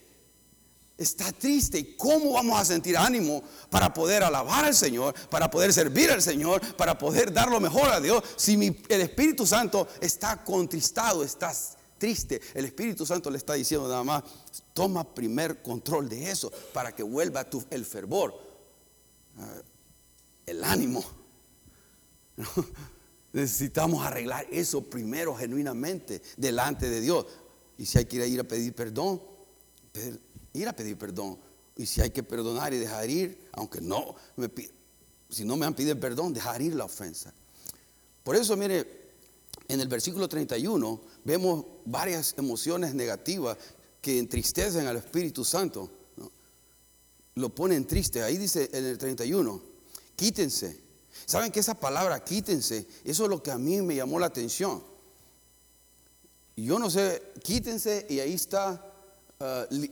[0.96, 1.78] está triste.
[1.78, 6.22] ¿Y cómo vamos a sentir ánimo para poder alabar al Señor, para poder servir al
[6.22, 8.54] Señor, para poder dar lo mejor a Dios si
[8.88, 12.40] el Espíritu Santo está contristado, estás triste?
[12.54, 14.22] El Espíritu Santo le está diciendo nada más,
[14.72, 18.34] toma primer control de eso para que vuelva tu, el fervor,
[19.38, 19.62] ah,
[20.46, 21.04] el ánimo.
[23.32, 27.26] Necesitamos arreglar eso primero genuinamente delante de Dios.
[27.76, 29.20] Y si hay que ir a pedir perdón,
[30.54, 31.38] ir a pedir perdón.
[31.76, 34.14] Y si hay que perdonar y dejar ir, aunque no
[35.28, 37.34] si no me han pedido perdón, dejar ir la ofensa.
[38.22, 39.04] Por eso, mire,
[39.68, 43.58] en el versículo 31 vemos varias emociones negativas
[44.00, 45.90] que entristecen al Espíritu Santo.
[47.34, 48.22] Lo ponen triste.
[48.22, 49.60] Ahí dice en el 31,
[50.14, 50.80] quítense.
[51.26, 52.86] ¿Saben que esa palabra quítense?
[53.02, 54.82] Eso es lo que a mí me llamó la atención.
[56.56, 58.93] Yo no sé, quítense y ahí está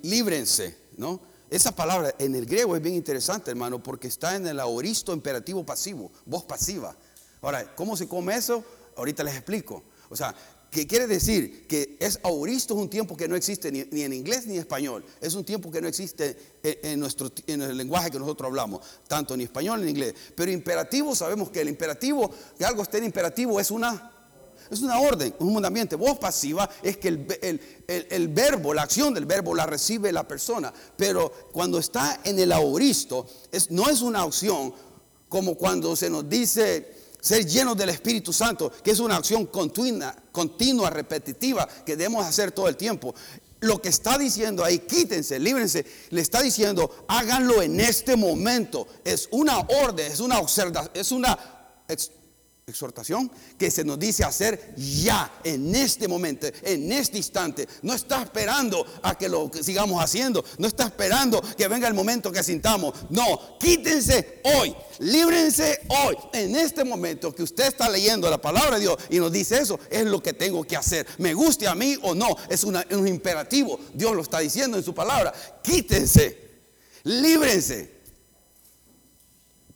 [0.02, 1.20] líbrense, ¿no?
[1.52, 5.66] Esa palabra en el griego es bien interesante, hermano, porque está en el aoristo imperativo
[5.66, 6.96] pasivo, voz pasiva.
[7.42, 8.64] Ahora, ¿cómo se come eso?
[8.96, 9.82] Ahorita les explico.
[10.08, 10.34] O sea,
[10.70, 11.66] ¿qué quiere decir?
[11.66, 15.04] Que es aoristo es un tiempo que no existe ni, en inglés ni en español.
[15.20, 19.34] Es un tiempo que no existe en, nuestro, en el lenguaje que nosotros hablamos, tanto
[19.34, 20.14] en español ni en inglés.
[20.34, 24.10] Pero imperativo, sabemos que el imperativo, que algo esté en imperativo, es una
[24.72, 25.98] es una orden, un mandamiento.
[25.98, 30.72] Voz pasiva es que el, verbo, la acción del verbo la recibe la persona.
[30.96, 33.26] Pero cuando está en el auristo,
[33.68, 34.72] no es una acción
[35.28, 40.16] como cuando se nos dice ser llenos del Espíritu Santo, que es una acción continua,
[40.32, 43.14] continua, repetitiva, que debemos hacer todo el tiempo.
[43.60, 48.88] Lo que está diciendo ahí, quítense, líbrense, le está diciendo, háganlo en este momento.
[49.04, 51.38] Es una orden, es una observación, es una
[52.66, 57.66] exhortación que se nos dice hacer ya, en este momento, en este instante.
[57.82, 62.30] No está esperando a que lo sigamos haciendo, no está esperando que venga el momento
[62.30, 62.94] que sintamos.
[63.10, 68.82] No, quítense hoy, líbrense hoy, en este momento que usted está leyendo la palabra de
[68.82, 71.06] Dios y nos dice eso, es lo que tengo que hacer.
[71.18, 73.80] Me guste a mí o no, es, un imperativo.
[73.92, 75.32] Dios lo está diciendo en su palabra.
[75.62, 76.38] Quítense,
[77.02, 77.91] líbrense.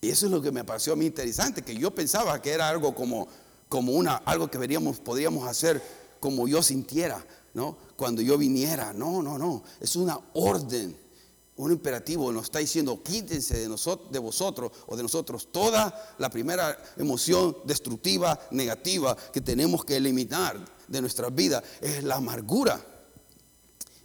[0.00, 2.68] Y eso es lo que me pareció a mí interesante, que yo pensaba que era
[2.68, 3.28] algo como,
[3.68, 5.82] como una, algo que veríamos, podríamos hacer
[6.20, 7.76] como yo sintiera, ¿no?
[7.96, 8.92] Cuando yo viniera.
[8.92, 9.62] No, no, no.
[9.80, 10.96] Es una orden,
[11.56, 12.32] un imperativo.
[12.32, 17.56] Nos está diciendo, quítense de, nosotros, de vosotros o de nosotros toda la primera emoción
[17.64, 22.84] destructiva, negativa que tenemos que eliminar de nuestra vida es la amargura.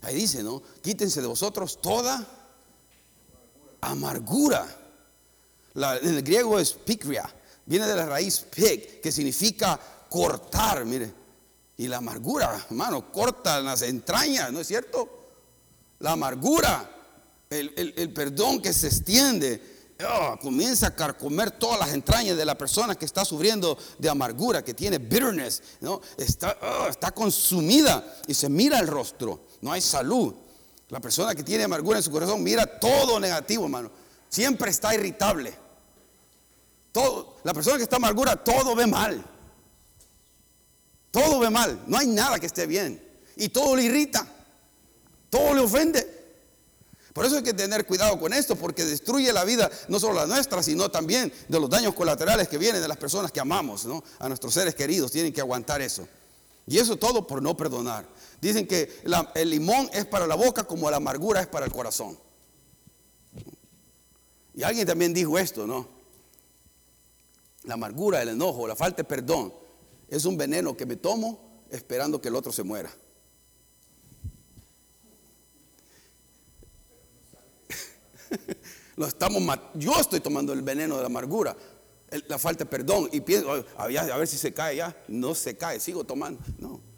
[0.02, 0.62] Ahí dice, ¿no?
[0.82, 2.26] Quítense de vosotros toda
[3.80, 4.81] amargura.
[5.74, 7.32] En el griego es pikria,
[7.64, 11.22] viene de la raíz pig, que significa cortar, mire.
[11.78, 15.08] Y la amargura, hermano, corta las entrañas, ¿no es cierto?
[16.00, 16.88] La amargura,
[17.48, 22.94] el, perdón que se extiende, oh, comienza a carcomer todas las entrañas de la persona
[22.94, 26.00] que está sufriendo de amargura, que tiene bitterness, ¿no?
[26.18, 30.34] Está, oh, está consumida y se mira el rostro, no hay salud.
[30.90, 33.90] La persona que tiene amargura en su corazón mira todo negativo, hermano.
[34.32, 35.52] Siempre está irritable.
[37.44, 39.22] La persona que está amargura todo ve mal.
[41.10, 41.82] Todo ve mal.
[41.86, 43.06] No hay nada que esté bien.
[43.36, 44.26] Y todo le irrita.
[45.28, 46.22] Todo le ofende.
[47.12, 50.26] Por eso hay que tener cuidado con esto, porque destruye la vida, no solo la
[50.26, 53.86] nuestra, sino también de los daños colaterales que vienen de las personas que amamos.
[54.18, 55.12] A nuestros seres queridos.
[55.12, 56.08] Tienen que aguantar eso.
[56.66, 58.06] Y eso todo por no perdonar.
[58.40, 59.02] Dicen que
[59.34, 62.18] el limón es para la boca como la amargura es para el corazón.
[64.54, 65.88] Y alguien también dijo esto, ¿no?
[67.64, 69.52] La amargura, el enojo, la falta de perdón
[70.08, 72.92] es un veneno que me tomo esperando que el otro se muera.
[78.96, 79.42] Lo estamos
[79.74, 81.56] yo estoy tomando el veneno de la amargura,
[82.28, 84.94] la falta de perdón y pienso, a ver si se cae ya.
[85.08, 86.42] No se cae, sigo tomando.
[86.58, 86.91] No.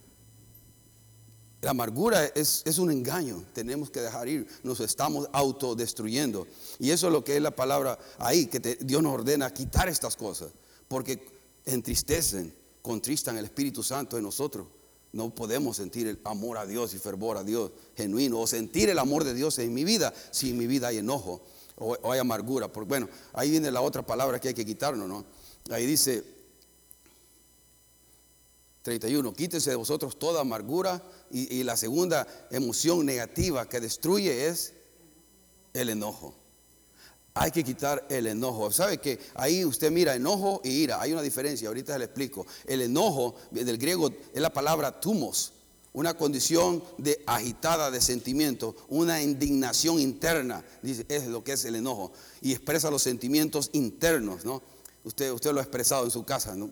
[1.64, 6.46] La amargura es, un engaño, tenemos que dejar ir, nos estamos autodestruyendo.
[6.78, 10.14] Y eso es lo que es la palabra ahí, que Dios nos ordena quitar estas
[10.14, 10.50] cosas,
[10.88, 11.26] porque
[11.64, 14.66] entristecen, contristan el Espíritu Santo en nosotros.
[15.12, 18.98] No podemos sentir el amor a Dios y fervor a Dios genuino, o sentir el
[18.98, 21.40] amor de Dios en mi vida si en mi vida hay enojo
[21.76, 22.70] o, hay amargura.
[22.70, 25.24] Porque, bueno, ahí viene la otra palabra que hay que quitarnos, ¿no?
[25.70, 26.33] Ahí dice
[28.84, 34.74] 31, quítese de vosotros toda amargura y, la segunda emoción negativa que destruye es
[35.72, 36.34] el enojo.
[37.32, 38.70] Hay que quitar el enojo.
[38.70, 41.00] ¿Sabe que ahí usted mira enojo y ira?
[41.00, 42.46] Hay una diferencia, ahorita le explico.
[42.66, 45.54] El enojo del griego es la palabra tumos,
[45.94, 51.76] una condición de agitada de sentimiento, una indignación interna, dice, es lo que es el
[51.76, 52.12] enojo.
[52.42, 54.62] Y expresa los sentimientos internos, ¿no?
[55.04, 56.70] Usted, usted lo ha expresado en su casa, ¿no?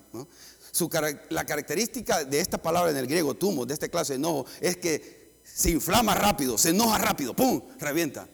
[1.29, 4.77] La característica de esta palabra en el griego, tumo, de esta clase de enojo, es
[4.77, 7.61] que se inflama rápido, se enoja rápido, ¡pum!
[7.79, 8.27] Revienta.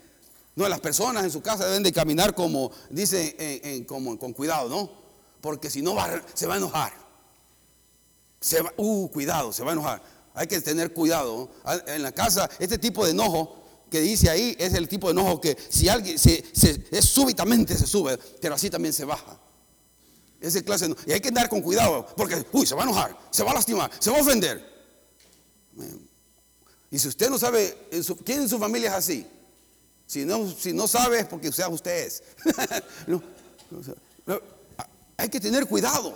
[0.55, 4.91] No, las personas en su casa deben de caminar como, dice, como, con cuidado, ¿no?
[5.41, 5.95] Porque si no
[6.33, 6.93] se va a enojar.
[8.41, 10.01] Se va, uh, cuidado, se va a enojar.
[10.33, 11.49] Hay que tener cuidado.
[11.87, 15.41] En la casa, este tipo de enojo que dice ahí es el tipo de enojo
[15.41, 16.43] que si alguien se,
[16.91, 19.39] es súbitamente se sube, pero así también se baja.
[20.41, 23.43] Ese clase Y hay que andar con cuidado, porque, uy, se va a enojar, se
[23.43, 24.63] va a lastimar, se va a ofender.
[26.91, 27.89] Y si usted no sabe,
[28.25, 29.27] ¿quién en su familia es así?
[30.07, 32.23] Si no, si no sabe es porque sea usted es.
[35.17, 36.15] hay que tener cuidado.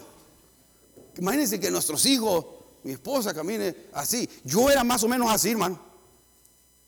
[1.18, 2.46] Imagínense que nuestros hijos,
[2.84, 4.28] mi esposa camine así.
[4.44, 5.80] Yo era más o menos así, hermano.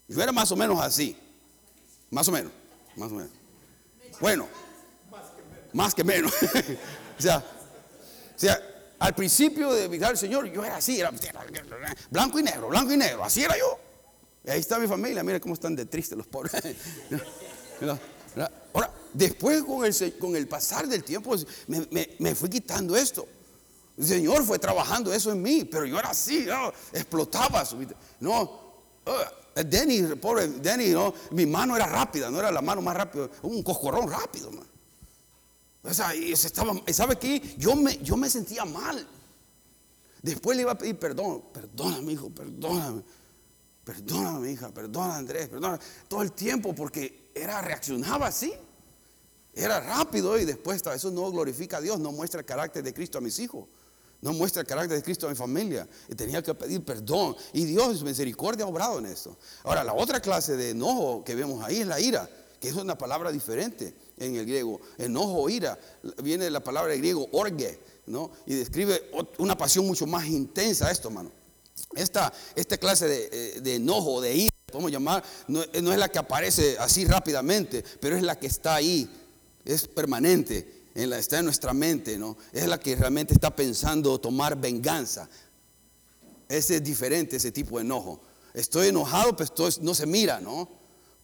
[0.07, 1.15] Yo era más o menos así.
[2.09, 2.51] Más o menos.
[2.95, 3.31] Más o menos.
[4.19, 4.47] Bueno,
[5.73, 6.33] más que menos.
[7.17, 8.59] O sea, o sea,
[8.99, 11.11] al principio de mirar al Señor, yo era así, era
[12.09, 13.79] blanco y negro, blanco y negro, así era yo.
[14.43, 16.53] Y ahí está mi familia, mira cómo están de tristes los pobres.
[18.73, 21.35] Ahora, después con el, con el pasar del tiempo,
[21.67, 23.27] me, me, fui quitando esto.
[23.97, 26.45] El Señor fue trabajando eso en mí, pero yo era así,
[26.91, 27.63] explotaba.
[28.19, 28.41] No,
[29.05, 33.29] uh, Denny, pobre Denny, no, mi mano era rápida, no era la mano más rápida,
[33.43, 34.51] un coscorrón rápido.
[34.51, 34.65] Man.
[35.85, 37.55] O sea, y estaba, ¿sabe qué?
[37.57, 39.07] Yo me, yo me sentía mal.
[40.21, 41.43] Después le iba a pedir perdón.
[41.53, 43.03] Perdóname, hijo, perdóname.
[43.83, 45.79] Perdóname, hija, perdóname, Andrés, perdóname.
[46.07, 48.51] Todo el tiempo porque era, reaccionaba así.
[49.53, 53.19] Era rápido y después eso no glorifica a Dios, no muestra el carácter de Cristo
[53.19, 53.67] a mis hijos.
[54.21, 55.87] No muestra el carácter de Cristo a mi familia.
[56.09, 57.35] Y tenía que pedir perdón.
[57.53, 59.37] Y Dios, su misericordia, ha obrado en esto.
[59.63, 62.27] Ahora, la otra clase de enojo que vemos ahí es la ira,
[62.59, 64.79] que es una palabra diferente en el griego.
[64.97, 65.77] Enojo, ira,
[66.23, 68.31] viene de la palabra griego orge, ¿no?
[68.45, 71.31] Y describe una pasión mucho más intensa esto, hermano.
[71.95, 76.09] Esta, esta clase de, eh, de enojo, de ira, podemos llamar, no, no es la
[76.09, 79.09] que aparece así rápidamente, pero es la que está ahí,
[79.63, 82.37] es permanente está en nuestra mente, ¿no?
[82.53, 85.27] Es la que realmente está pensando tomar venganza.
[86.47, 88.21] Ese es diferente, ese tipo de enojo.
[88.53, 90.69] Estoy enojado, pero no se mira, ¿no?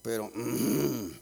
[0.02, 1.20] Pero mm, mm,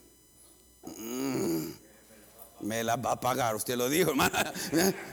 [2.60, 3.54] me la va a pagar.
[3.56, 4.52] Usted lo dijo, hermana.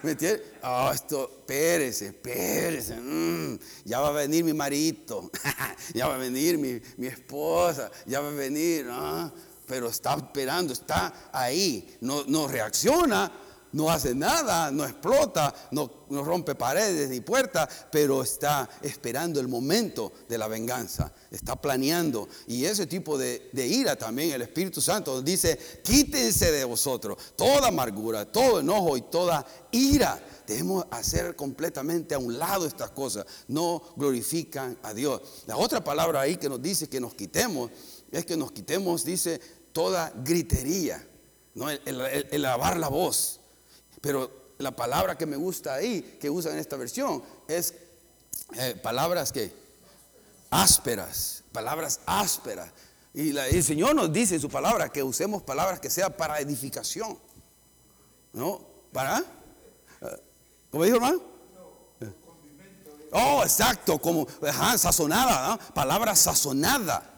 [0.04, 0.44] ¿Me entiende?
[0.64, 2.96] Oh, esto, espérese, espérese.
[2.96, 5.32] Mm, ya va a venir mi marito.
[5.94, 7.90] ya va a venir mi, mi esposa.
[8.06, 8.86] Ya va a venir.
[8.86, 9.32] ¿no?
[9.66, 11.98] Pero está esperando, está ahí.
[12.02, 13.32] No, no reacciona
[13.74, 20.14] no hace nada, no explota, no, rompe paredes ni puertas, pero está esperando el momento
[20.28, 22.28] de la venganza, está planeando.
[22.48, 28.26] Y ese tipo de, ira también el Espíritu Santo dice, quítense de vosotros toda amargura,
[28.26, 30.20] todo enojo y toda ira.
[30.46, 35.22] Debemos hacer completamente a un lado estas cosas, no glorifican a Dios.
[35.46, 37.72] La otra palabra ahí que nos dice que nos quitemos,
[38.12, 39.42] es que nos quitemos, dice,
[39.74, 41.06] toda gritería,
[41.54, 41.70] ¿no?
[41.70, 43.42] el lavar la voz.
[44.02, 47.74] Pero la palabra que me gusta ahí, que usan en esta versión, es
[48.56, 49.52] eh, palabras que
[50.50, 52.70] ásperas, palabras ásperas.
[53.14, 57.18] Y el Señor nos dice en su palabra que usemos palabras que sean para edificación.
[58.34, 58.62] ¿No?
[58.92, 59.20] ¿Para?
[59.20, 60.24] Eh,
[60.70, 61.22] ¿Cómo dijo hermano?
[63.12, 64.28] Oh, exacto, como
[64.78, 67.14] sazonada, palabra sazonada.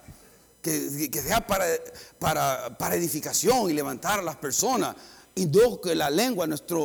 [0.61, 1.65] Que, sea para,
[2.19, 4.95] para, para edificación y levantar a las personas
[5.39, 6.77] y no que la lengua, nuestra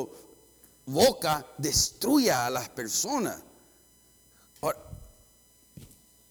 [0.87, 3.43] boca, destruya a las personas.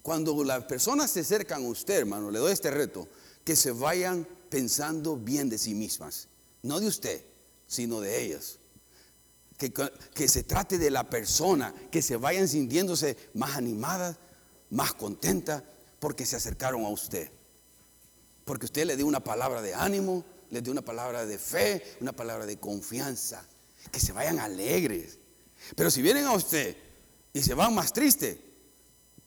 [0.02, 3.08] cuando las personas se acercan a usted, hermano, le doy este reto,
[3.44, 6.30] que se vayan pensando bien de sí mismas,
[6.62, 7.26] no de usted,
[7.68, 8.60] sino de ellas.
[9.58, 14.18] Que, que se trate de la persona, que se vayan sintiéndose más animadas,
[14.70, 15.64] más contentas,
[16.00, 17.30] porque se acercaron a usted.
[18.46, 22.12] Porque usted le dio una palabra de ánimo, les dé una palabra de fe, una
[22.12, 23.44] palabra de confianza.
[23.92, 25.18] Que se vayan alegres.
[25.76, 26.78] Pero si vienen a usted
[27.34, 28.38] y se van más tristes,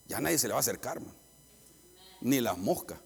[0.07, 1.01] ya nadie se le va a acercar,
[2.21, 2.99] ni las moscas.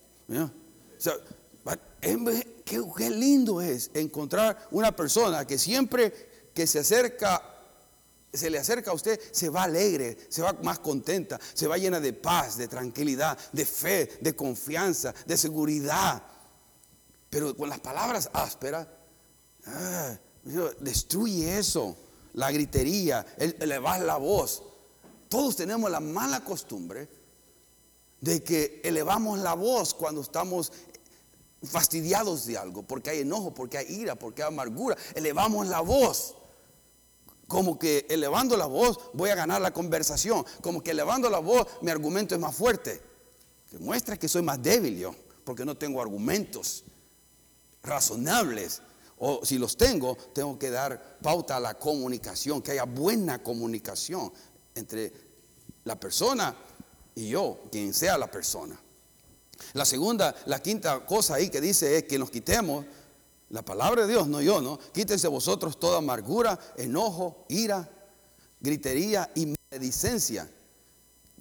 [2.65, 7.43] qué, qué lindo es encontrar una persona que siempre que se acerca
[8.33, 11.99] se le acerca a usted, se va alegre, se va más contenta, se va llena
[11.99, 16.23] de paz, de tranquilidad, de fe, de confianza, de seguridad.
[17.31, 18.89] Pero con las palabras ásperas,
[19.67, 20.19] ah,
[20.81, 21.97] destruye eso.
[22.35, 24.63] La gritería, elevar la voz.
[25.29, 27.09] Todos tenemos la mala costumbre
[28.21, 30.73] de que elevamos la voz cuando estamos
[31.63, 34.97] fastidiados de algo, porque hay enojo, porque hay ira, porque hay amargura.
[35.15, 36.37] Elevamos la voz.
[37.47, 40.45] Como que elevando la voz voy a ganar la conversación.
[40.63, 43.01] Como que elevando la voz mi argumento es más fuerte.
[43.71, 45.15] Que muestra que soy más débil yo,
[45.45, 46.85] porque no tengo argumentos
[47.83, 48.83] razonables.
[49.19, 54.33] O si los tengo, tengo que dar pauta a la comunicación, que haya buena comunicación
[54.75, 55.13] entre
[55.85, 56.57] la persona
[57.15, 58.81] y yo, quien sea la persona.
[59.75, 62.87] La segunda, la quinta cosa ahí que dice es que nos quitemos,
[63.51, 64.79] la palabra de Dios, no yo, ¿no?
[64.93, 67.89] Quítense vosotros toda amargura, enojo, ira,
[68.61, 70.49] gritería y maledicencia.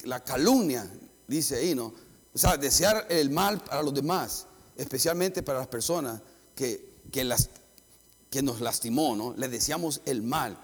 [0.04, 0.90] La calumnia,
[1.28, 1.94] dice ahí, ¿no?
[2.34, 6.20] O sea, desear el mal para los demás, especialmente para las personas
[6.60, 9.34] que, nos lastimó, ¿no?
[9.38, 10.58] Le deseamos el mal.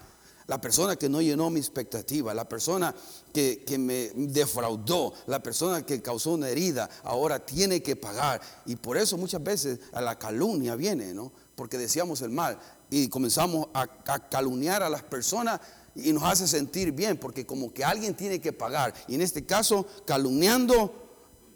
[0.47, 2.93] La persona que no llenó mi expectativa, la persona
[3.34, 8.41] que, me defraudó, la persona que causó una herida, ahora tiene que pagar.
[8.65, 11.31] Y por eso muchas veces a la calumnia viene, ¿no?
[11.55, 12.60] Porque deseamos el mal
[12.91, 15.60] y comenzamos a, a calumniar a las personas
[15.95, 18.93] y nos hace sentir bien, porque como que alguien tiene que pagar.
[19.08, 21.05] Y en este caso, calumniando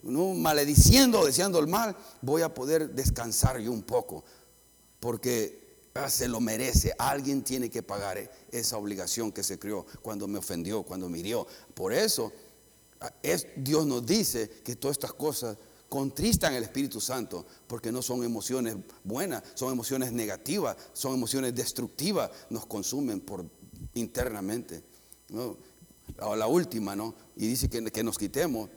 [0.04, 4.24] no malediciendo, deseando el mal, voy a poder descansar yo un poco,
[5.00, 6.94] porque ah, se lo merece.
[6.98, 11.20] Alguien tiene que pagar eh, esa obligación que se creó cuando me ofendió, cuando me
[11.20, 11.46] hirió.
[11.74, 12.32] Por eso
[13.02, 13.12] ah,
[13.56, 15.58] Dios nos dice que todas estas cosas
[15.90, 22.30] contristan el Espíritu Santo, porque no son emociones buenas, son emociones negativas, son emociones destructivas,
[22.50, 23.46] nos consumen por
[23.96, 24.84] internamente.
[26.18, 27.16] La última, ¿no?
[27.36, 28.70] Y dice que, que nos quitemos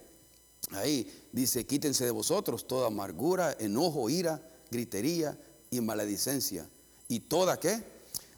[0.71, 5.39] Ahí dice, quítense de vosotros toda amargura, enojo, ira, gritería
[5.71, 6.67] y maledicencia.
[7.09, 7.83] ¿Y toda qué?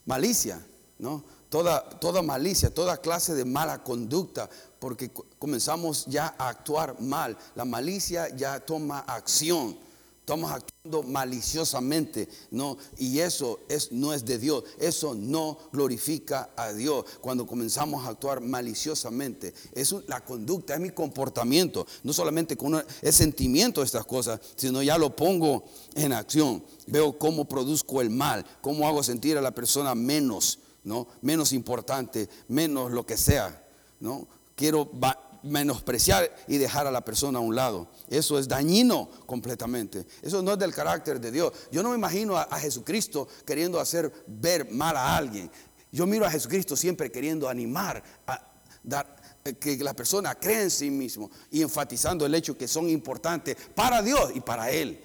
[0.06, 0.64] Malicia,
[0.98, 1.24] ¿no?
[1.48, 7.38] Toda, toda malicia, toda clase de mala conducta, porque comenzamos ya a actuar mal.
[7.54, 9.78] La malicia ya toma acción,
[10.24, 12.78] Estamos actuando maliciosamente, ¿no?
[12.96, 14.64] Y eso es, no es de Dios.
[14.78, 17.04] Eso no glorifica a Dios.
[17.20, 21.86] Cuando comenzamos a actuar maliciosamente, es la conducta, es mi comportamiento.
[22.04, 25.64] No solamente con el sentimiento de estas cosas, sino ya lo pongo
[25.94, 26.64] en acción.
[26.86, 31.06] Veo cómo produzco el mal, cómo hago sentir a la persona menos, ¿no?
[31.20, 33.62] Menos importante, menos lo que sea,
[34.00, 34.26] ¿no?
[34.56, 34.88] Quiero
[35.44, 37.88] menospreciar y dejar a la persona a un lado.
[38.08, 40.06] Eso es dañino completamente.
[40.22, 41.52] Eso no es del carácter de Dios.
[41.70, 45.50] Yo no me imagino a, Jesucristo queriendo hacer ver mal a alguien.
[45.92, 49.14] Yo miro a Jesucristo siempre queriendo animar, a dar,
[49.44, 53.56] eh, que la persona cree en sí mismo y enfatizando el hecho que son importantes
[53.74, 55.04] para Dios y para Él.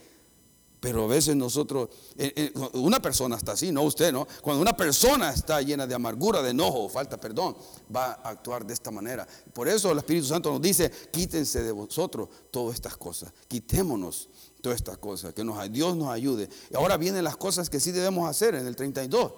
[0.79, 4.25] Pero a veces nosotros, eh, eh, una persona está así, no usted, ¿no?
[4.41, 7.57] Cuando una persona está llena de amargura, de enojo, falta perdón,
[7.93, 9.27] va a actuar de esta manera.
[9.53, 14.29] Por eso el Espíritu Santo nos dice, quítense de vosotros todas estas cosas, quitémonos
[14.61, 16.47] todas estas cosas, que Dios nos ayude.
[16.71, 19.33] Y ahora vienen las cosas que sí debemos hacer en el 32.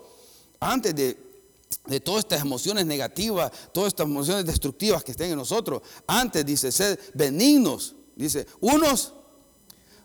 [0.60, 1.18] Antes de,
[1.88, 6.72] de todas estas emociones negativas, todas estas emociones destructivas que estén en nosotros, antes dice,
[6.72, 9.14] sed benignos, dice, unos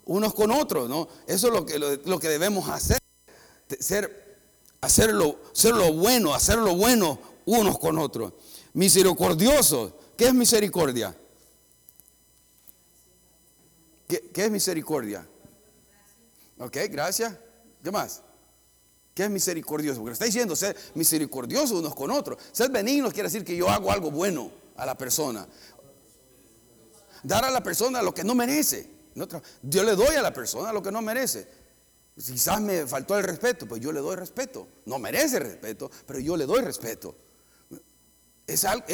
[0.07, 1.09] unos con otros, ¿no?
[1.27, 2.99] Eso es lo que, lo, que debemos hacer,
[3.79, 4.39] ser,
[4.87, 8.33] ser lo bueno, hacer lo bueno unos con otros.
[8.73, 11.17] Misericordiosos, ¿qué es misericordia?
[14.07, 15.27] ¿Qué, es misericordia?
[16.59, 17.35] Ok, gracias.
[17.83, 18.23] ¿Qué más?
[19.15, 20.01] ¿Qué es misericordioso?
[20.01, 22.39] Porque está diciendo ser misericordiosos unos con otros.
[22.53, 25.49] Ser benignos quiere decir que yo hago algo bueno a la persona.
[27.23, 28.96] Dar a la persona lo que no merece.
[29.63, 31.49] Yo le doy a la persona lo que no merece.
[32.15, 34.67] Quizás me faltó el respeto, pues yo le doy respeto.
[34.87, 37.17] No merece respeto, pero yo le doy respeto.
[38.47, 38.85] Es, ser.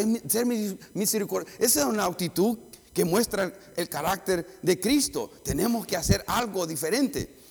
[1.58, 2.58] Esa es una actitud
[2.92, 5.30] que muestra el carácter de Cristo.
[5.44, 7.41] Tenemos que hacer algo diferente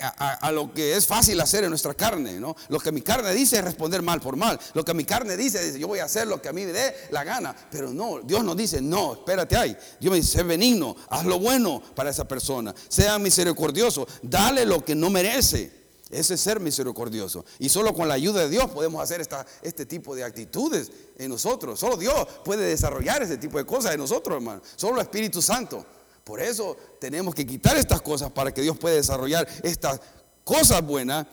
[0.00, 2.54] a, lo que es fácil hacer en nuestra carne, ¿no?
[2.68, 4.58] Lo que mi carne dice es responder mal por mal.
[4.74, 6.72] Lo que mi carne dice es yo voy a hacer lo que a mí me
[6.72, 7.54] dé la gana.
[7.70, 9.76] Pero no, Dios nos dice, no, espérate ahí.
[10.00, 12.74] Dios me dice, sé benigno, haz lo bueno para esa persona.
[12.88, 15.78] Sea misericordioso, dale lo que no merece.
[16.10, 17.44] Ese es ser misericordioso.
[17.58, 21.30] Y solo con la ayuda de Dios podemos hacer esta, este tipo de actitudes en
[21.30, 21.78] nosotros.
[21.78, 24.62] Solo Dios puede desarrollar ese tipo de cosas en nosotros, hermano.
[24.76, 25.84] Solo el Espíritu Santo.
[26.28, 29.98] Por eso tenemos que quitar estas cosas para que Dios pueda desarrollar estas
[30.44, 31.26] cosas buenas.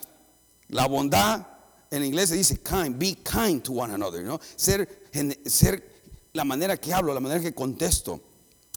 [0.69, 1.45] La bondad,
[1.91, 4.39] en inglés se dice kind, be kind to one another, ¿no?
[4.55, 5.03] Ser,
[5.45, 5.83] ser
[6.31, 8.21] la manera que hablo, la manera que contesto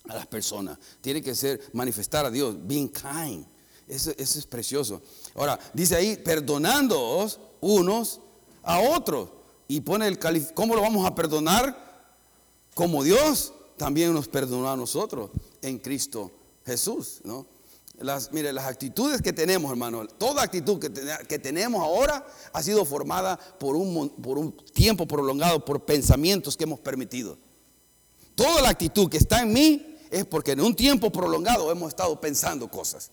[0.09, 0.77] a las personas.
[1.01, 3.47] Tiene que ser manifestar a Dios, being kind.
[3.87, 5.01] Eso, es precioso.
[5.37, 8.19] Ahora, dice ahí, perdonándoos unos
[8.65, 9.31] a otros.
[9.69, 10.19] Y pone el
[10.53, 12.11] ¿cómo lo vamos a perdonar?
[12.75, 15.31] Como Dios también nos perdonó a nosotros
[15.63, 16.31] en Cristo
[16.65, 17.47] Jesús, ¿no?
[18.01, 20.93] Las, mire, las actitudes que tenemos, hermano, toda actitud que,
[21.27, 26.63] que tenemos ahora ha sido formada por un, por un tiempo prolongado, por pensamientos que
[26.63, 27.37] hemos permitido.
[28.37, 32.21] Toda la actitud que está en mí es porque en un tiempo prolongado hemos estado
[32.21, 33.11] pensando cosas.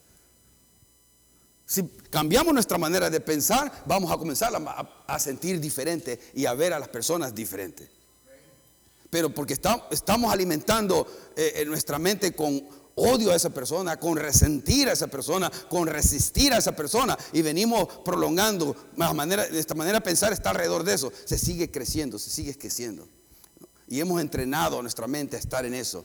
[1.66, 1.82] Si
[2.12, 6.74] cambiamos nuestra manera de pensar, vamos a comenzar a, a sentir diferente y a ver
[6.74, 7.95] a las personas diferentes
[9.16, 11.08] pero porque estamos alimentando
[11.38, 12.62] eh, en nuestra mente con
[12.96, 17.42] odio a esa persona, con resentir a esa persona, con resistir a esa persona y
[17.42, 22.58] venimos prolongando manera, esta manera pensar está alrededor de eso, se sigue creciendo, se sigue
[22.58, 23.08] creciendo.
[23.88, 26.04] Y hemos entrenado a nuestra mente a estar en eso.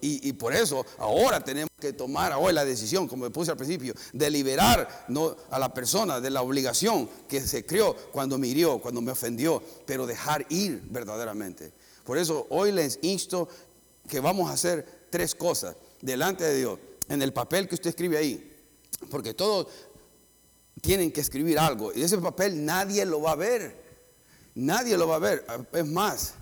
[0.00, 3.92] y, por eso ahora tenemos que tomar hoy la decisión, como me puse al principio,
[4.14, 5.06] de liberar
[5.50, 9.62] a la persona de la obligación que se creó cuando me hirió, cuando me ofendió,
[9.84, 11.74] pero dejar ir verdaderamente.
[12.04, 13.48] Por eso hoy les insto
[14.08, 16.78] que vamos a hacer tres cosas delante de Dios,
[17.08, 18.52] en el papel que usted escribe ahí,
[19.10, 19.68] porque todos
[20.80, 23.76] tienen que escribir algo, y ese papel nadie lo va a ver,
[24.54, 26.34] nadie lo va a ver, es más,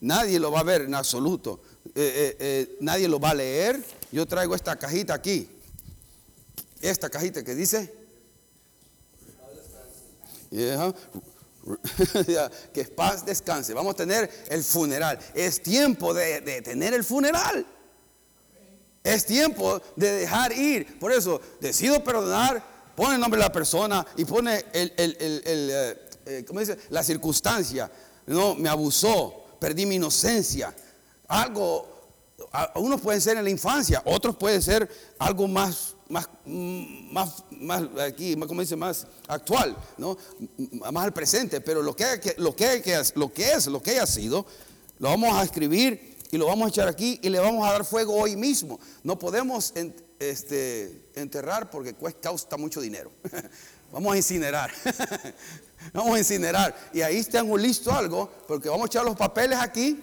[0.00, 3.82] nadie lo va a ver en absoluto, eh, eh, eh, nadie lo va a leer,
[4.12, 5.48] yo traigo esta cajita aquí,
[6.80, 7.92] esta cajita que dice,
[12.72, 13.72] que paz descanse.
[13.72, 15.18] Vamos a tener el funeral.
[15.34, 17.66] Es tiempo de, tener el funeral.
[19.02, 20.98] Es tiempo de dejar ir.
[20.98, 22.62] Por eso decido perdonar,
[22.94, 26.78] pone el nombre de la persona y pone el, eh, eh, dice?
[26.90, 27.90] La circunstancia.
[28.26, 30.74] No, me abusó, perdí mi inocencia.
[31.28, 32.10] Algo,
[32.76, 34.88] unos pueden ser en la infancia, otros pueden ser
[35.18, 36.28] algo más más,
[37.10, 40.16] más, más aquí, como dice, más actual, ¿no?
[40.92, 42.04] más al presente, pero lo que,
[42.36, 44.46] lo, que, lo que es, lo que haya sido,
[45.00, 47.84] lo vamos a escribir y lo vamos a echar aquí y le vamos a dar
[47.84, 48.78] fuego hoy mismo.
[49.02, 49.74] No podemos
[50.20, 53.10] este, enterrar porque cuesta mucho dinero.
[53.92, 54.72] Vamos a incinerar.
[55.92, 56.74] vamos a incinerar.
[56.92, 60.02] Y ahí tengo listo algo, porque vamos a echar los papeles aquí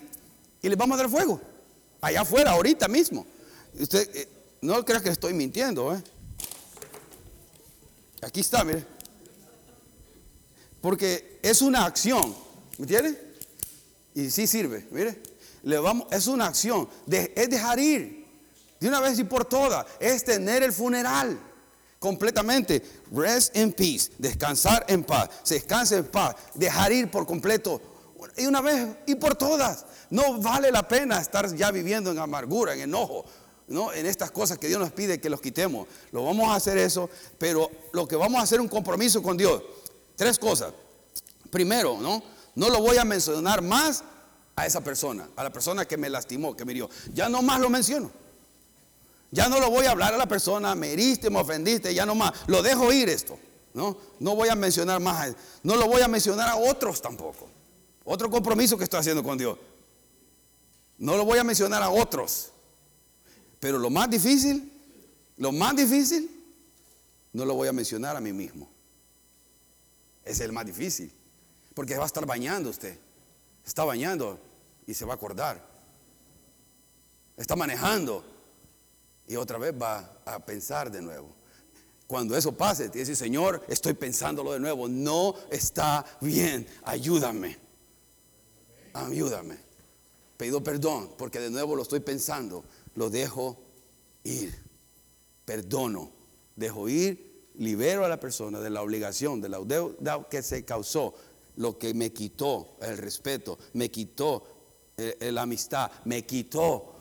[0.62, 1.41] y les vamos a dar fuego.
[1.99, 3.26] Allá afuera, ahorita mismo.
[3.78, 4.30] Usted eh,
[4.62, 6.03] no crea que estoy mintiendo, ¿eh?
[8.22, 8.86] Aquí está, mire.
[10.80, 12.36] Porque es una acción,
[12.78, 13.34] ¿me entiende?
[14.14, 15.22] Y sí sirve, mire.
[15.64, 18.26] Le vamos, es una acción, es dejar ir
[18.80, 21.39] de una vez y por todas, es tener el funeral
[21.99, 22.84] completamente.
[23.12, 27.80] Rest in peace, descansar en paz, se descansa en paz, dejar ir por completo
[28.38, 29.86] y una vez y por todas.
[30.09, 33.26] No vale la pena estar ya viviendo en amargura, en enojo,
[33.72, 33.94] ¿no?
[33.94, 35.88] en estas cosas que Dios nos pide que los quitemos.
[36.12, 39.62] Lo vamos a hacer eso, pero lo que vamos a hacer un compromiso con Dios.
[40.16, 40.74] Tres cosas.
[41.50, 42.22] Primero, ¿no?
[42.56, 44.04] No lo voy a mencionar más
[44.56, 46.90] a esa persona, a la persona que me lastimó, que me dio.
[47.14, 48.12] Ya no más lo menciono.
[49.32, 52.16] Ya no lo voy a hablar a la persona, me heriste, me ofendiste, ya no
[52.16, 52.34] más.
[52.48, 53.40] Lo dejo ir esto.
[53.74, 55.34] No, no voy a mencionar más.
[55.64, 57.48] No lo voy a mencionar a otros tampoco.
[58.04, 59.58] Otro compromiso que estoy haciendo con Dios.
[60.98, 62.52] No lo voy a mencionar a otros.
[63.62, 64.70] Pero lo más difícil,
[65.38, 66.30] lo más difícil,
[67.32, 68.68] no lo voy a mencionar a mí mismo.
[70.26, 71.14] Es el más difícil.
[71.76, 72.97] Porque va a estar bañando usted.
[73.64, 74.39] Está bañando
[74.88, 75.64] y se va a acordar.
[77.38, 78.26] Está manejando
[79.28, 81.30] y otra vez va a pensar de nuevo.
[82.07, 84.88] Cuando eso pase, te dice, Señor, estoy pensándolo de nuevo.
[84.88, 86.68] No está bien.
[86.84, 87.59] Ayúdame.
[88.93, 89.57] Ayúdame.
[90.36, 92.66] Pido perdón porque de nuevo lo estoy pensando.
[92.96, 93.58] Lo dejo
[94.24, 94.54] ir.
[95.46, 96.12] Perdono.
[96.56, 97.50] Dejo ir.
[97.56, 101.14] Libero a la persona de la obligación, de la deuda que se causó.
[101.58, 104.44] Lo que me quitó el respeto, me quitó
[104.98, 106.96] eh, la amistad, me quitó...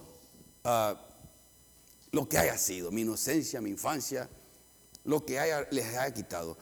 [0.65, 1.11] Uh,
[2.13, 4.29] lo que haya sido, mi inocencia, mi infancia,
[5.05, 6.57] lo que les haya quitado,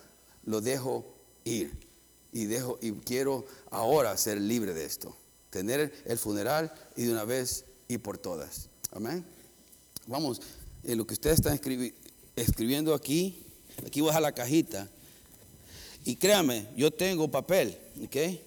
[0.45, 1.15] lo dejo
[1.45, 1.87] ir.
[2.31, 5.17] Y, dejo, y quiero ahora ser libre de esto.
[5.51, 8.69] Tener el funeral y de una vez y por todas.
[8.91, 9.25] Amén.
[10.07, 10.41] Vamos,
[10.83, 11.61] en lo que ustedes están
[12.37, 13.45] escribiendo aquí,
[13.87, 14.89] aquí voy a la cajita.
[16.05, 18.41] Y créame, yo tengo papel, ¿ok?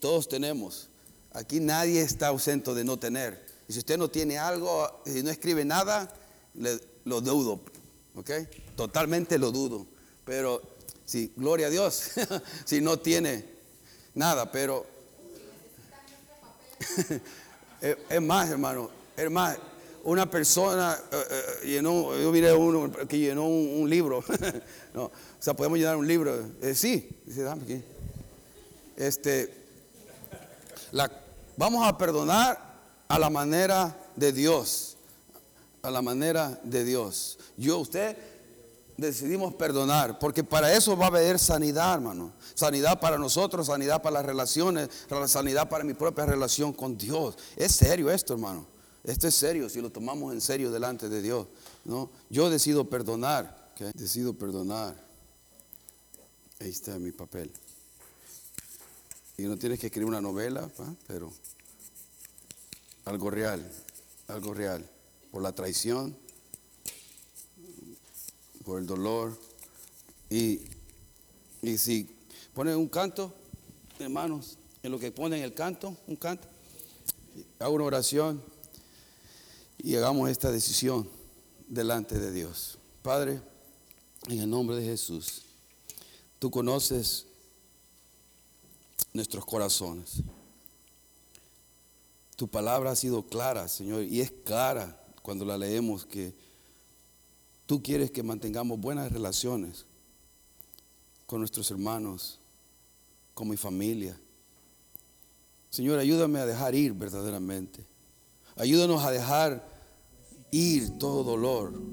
[0.00, 0.88] Todos tenemos.
[1.32, 3.44] Aquí nadie está ausente de no tener.
[3.68, 6.10] Y si usted no tiene algo, y no escribe nada,
[7.04, 7.60] lo dudo,
[8.14, 8.30] ¿ok?
[8.76, 9.86] Totalmente lo dudo.
[10.24, 10.62] Pero,
[11.04, 12.12] sí, gloria a Dios,
[12.64, 13.44] si no tiene
[14.14, 14.86] nada, pero...
[18.08, 18.90] es más, hermano,
[19.30, 19.58] más,
[20.04, 24.22] una persona eh, eh, llenó, yo miré uno que llenó un, libro,
[24.94, 27.82] no, o sea, podemos llenar un libro, eh, sí, dice, dame aquí.
[28.96, 29.52] Este,
[30.92, 31.10] la,
[31.56, 32.76] vamos a perdonar
[33.08, 34.96] a la manera de Dios
[35.86, 37.38] a la manera de Dios.
[37.56, 38.16] Yo, usted,
[38.96, 42.32] decidimos perdonar, porque para eso va a haber sanidad, hermano.
[42.54, 44.88] Sanidad para nosotros, sanidad para las relaciones,
[45.26, 47.36] sanidad para mi propia relación con Dios.
[47.54, 48.66] Es serio esto, hermano.
[49.06, 51.46] Esto es serio si lo tomamos en serio delante de Dios.
[51.84, 52.10] ¿no?
[52.28, 53.72] Yo decido perdonar.
[53.94, 54.96] Decido perdonar.
[56.58, 57.52] Ahí está mi papel.
[59.38, 60.68] Y no tienes que escribir una novela,
[61.06, 61.32] pero
[63.04, 63.70] algo real,
[64.26, 64.84] algo real
[65.30, 66.16] por la traición,
[68.64, 69.38] por el dolor.
[70.30, 70.62] Y,
[71.62, 72.08] y si
[72.54, 73.32] ponen un canto,
[74.00, 76.48] hermanos, en lo que ponen el canto, un canto,
[77.60, 78.55] hago una oración
[79.78, 81.08] y hagamos esta decisión
[81.68, 82.78] delante de Dios.
[83.02, 83.40] Padre,
[84.28, 85.42] en el nombre de Jesús,
[86.38, 87.26] tú conoces
[89.12, 90.22] nuestros corazones.
[92.36, 96.34] Tu palabra ha sido clara, Señor, y es clara cuando la leemos que
[97.66, 99.86] tú quieres que mantengamos buenas relaciones
[101.26, 102.38] con nuestros hermanos,
[103.34, 104.18] con mi familia.
[105.70, 107.84] Señor, ayúdame a dejar ir verdaderamente.
[108.56, 109.62] Ayúdanos a dejar
[110.50, 111.92] ir todo dolor,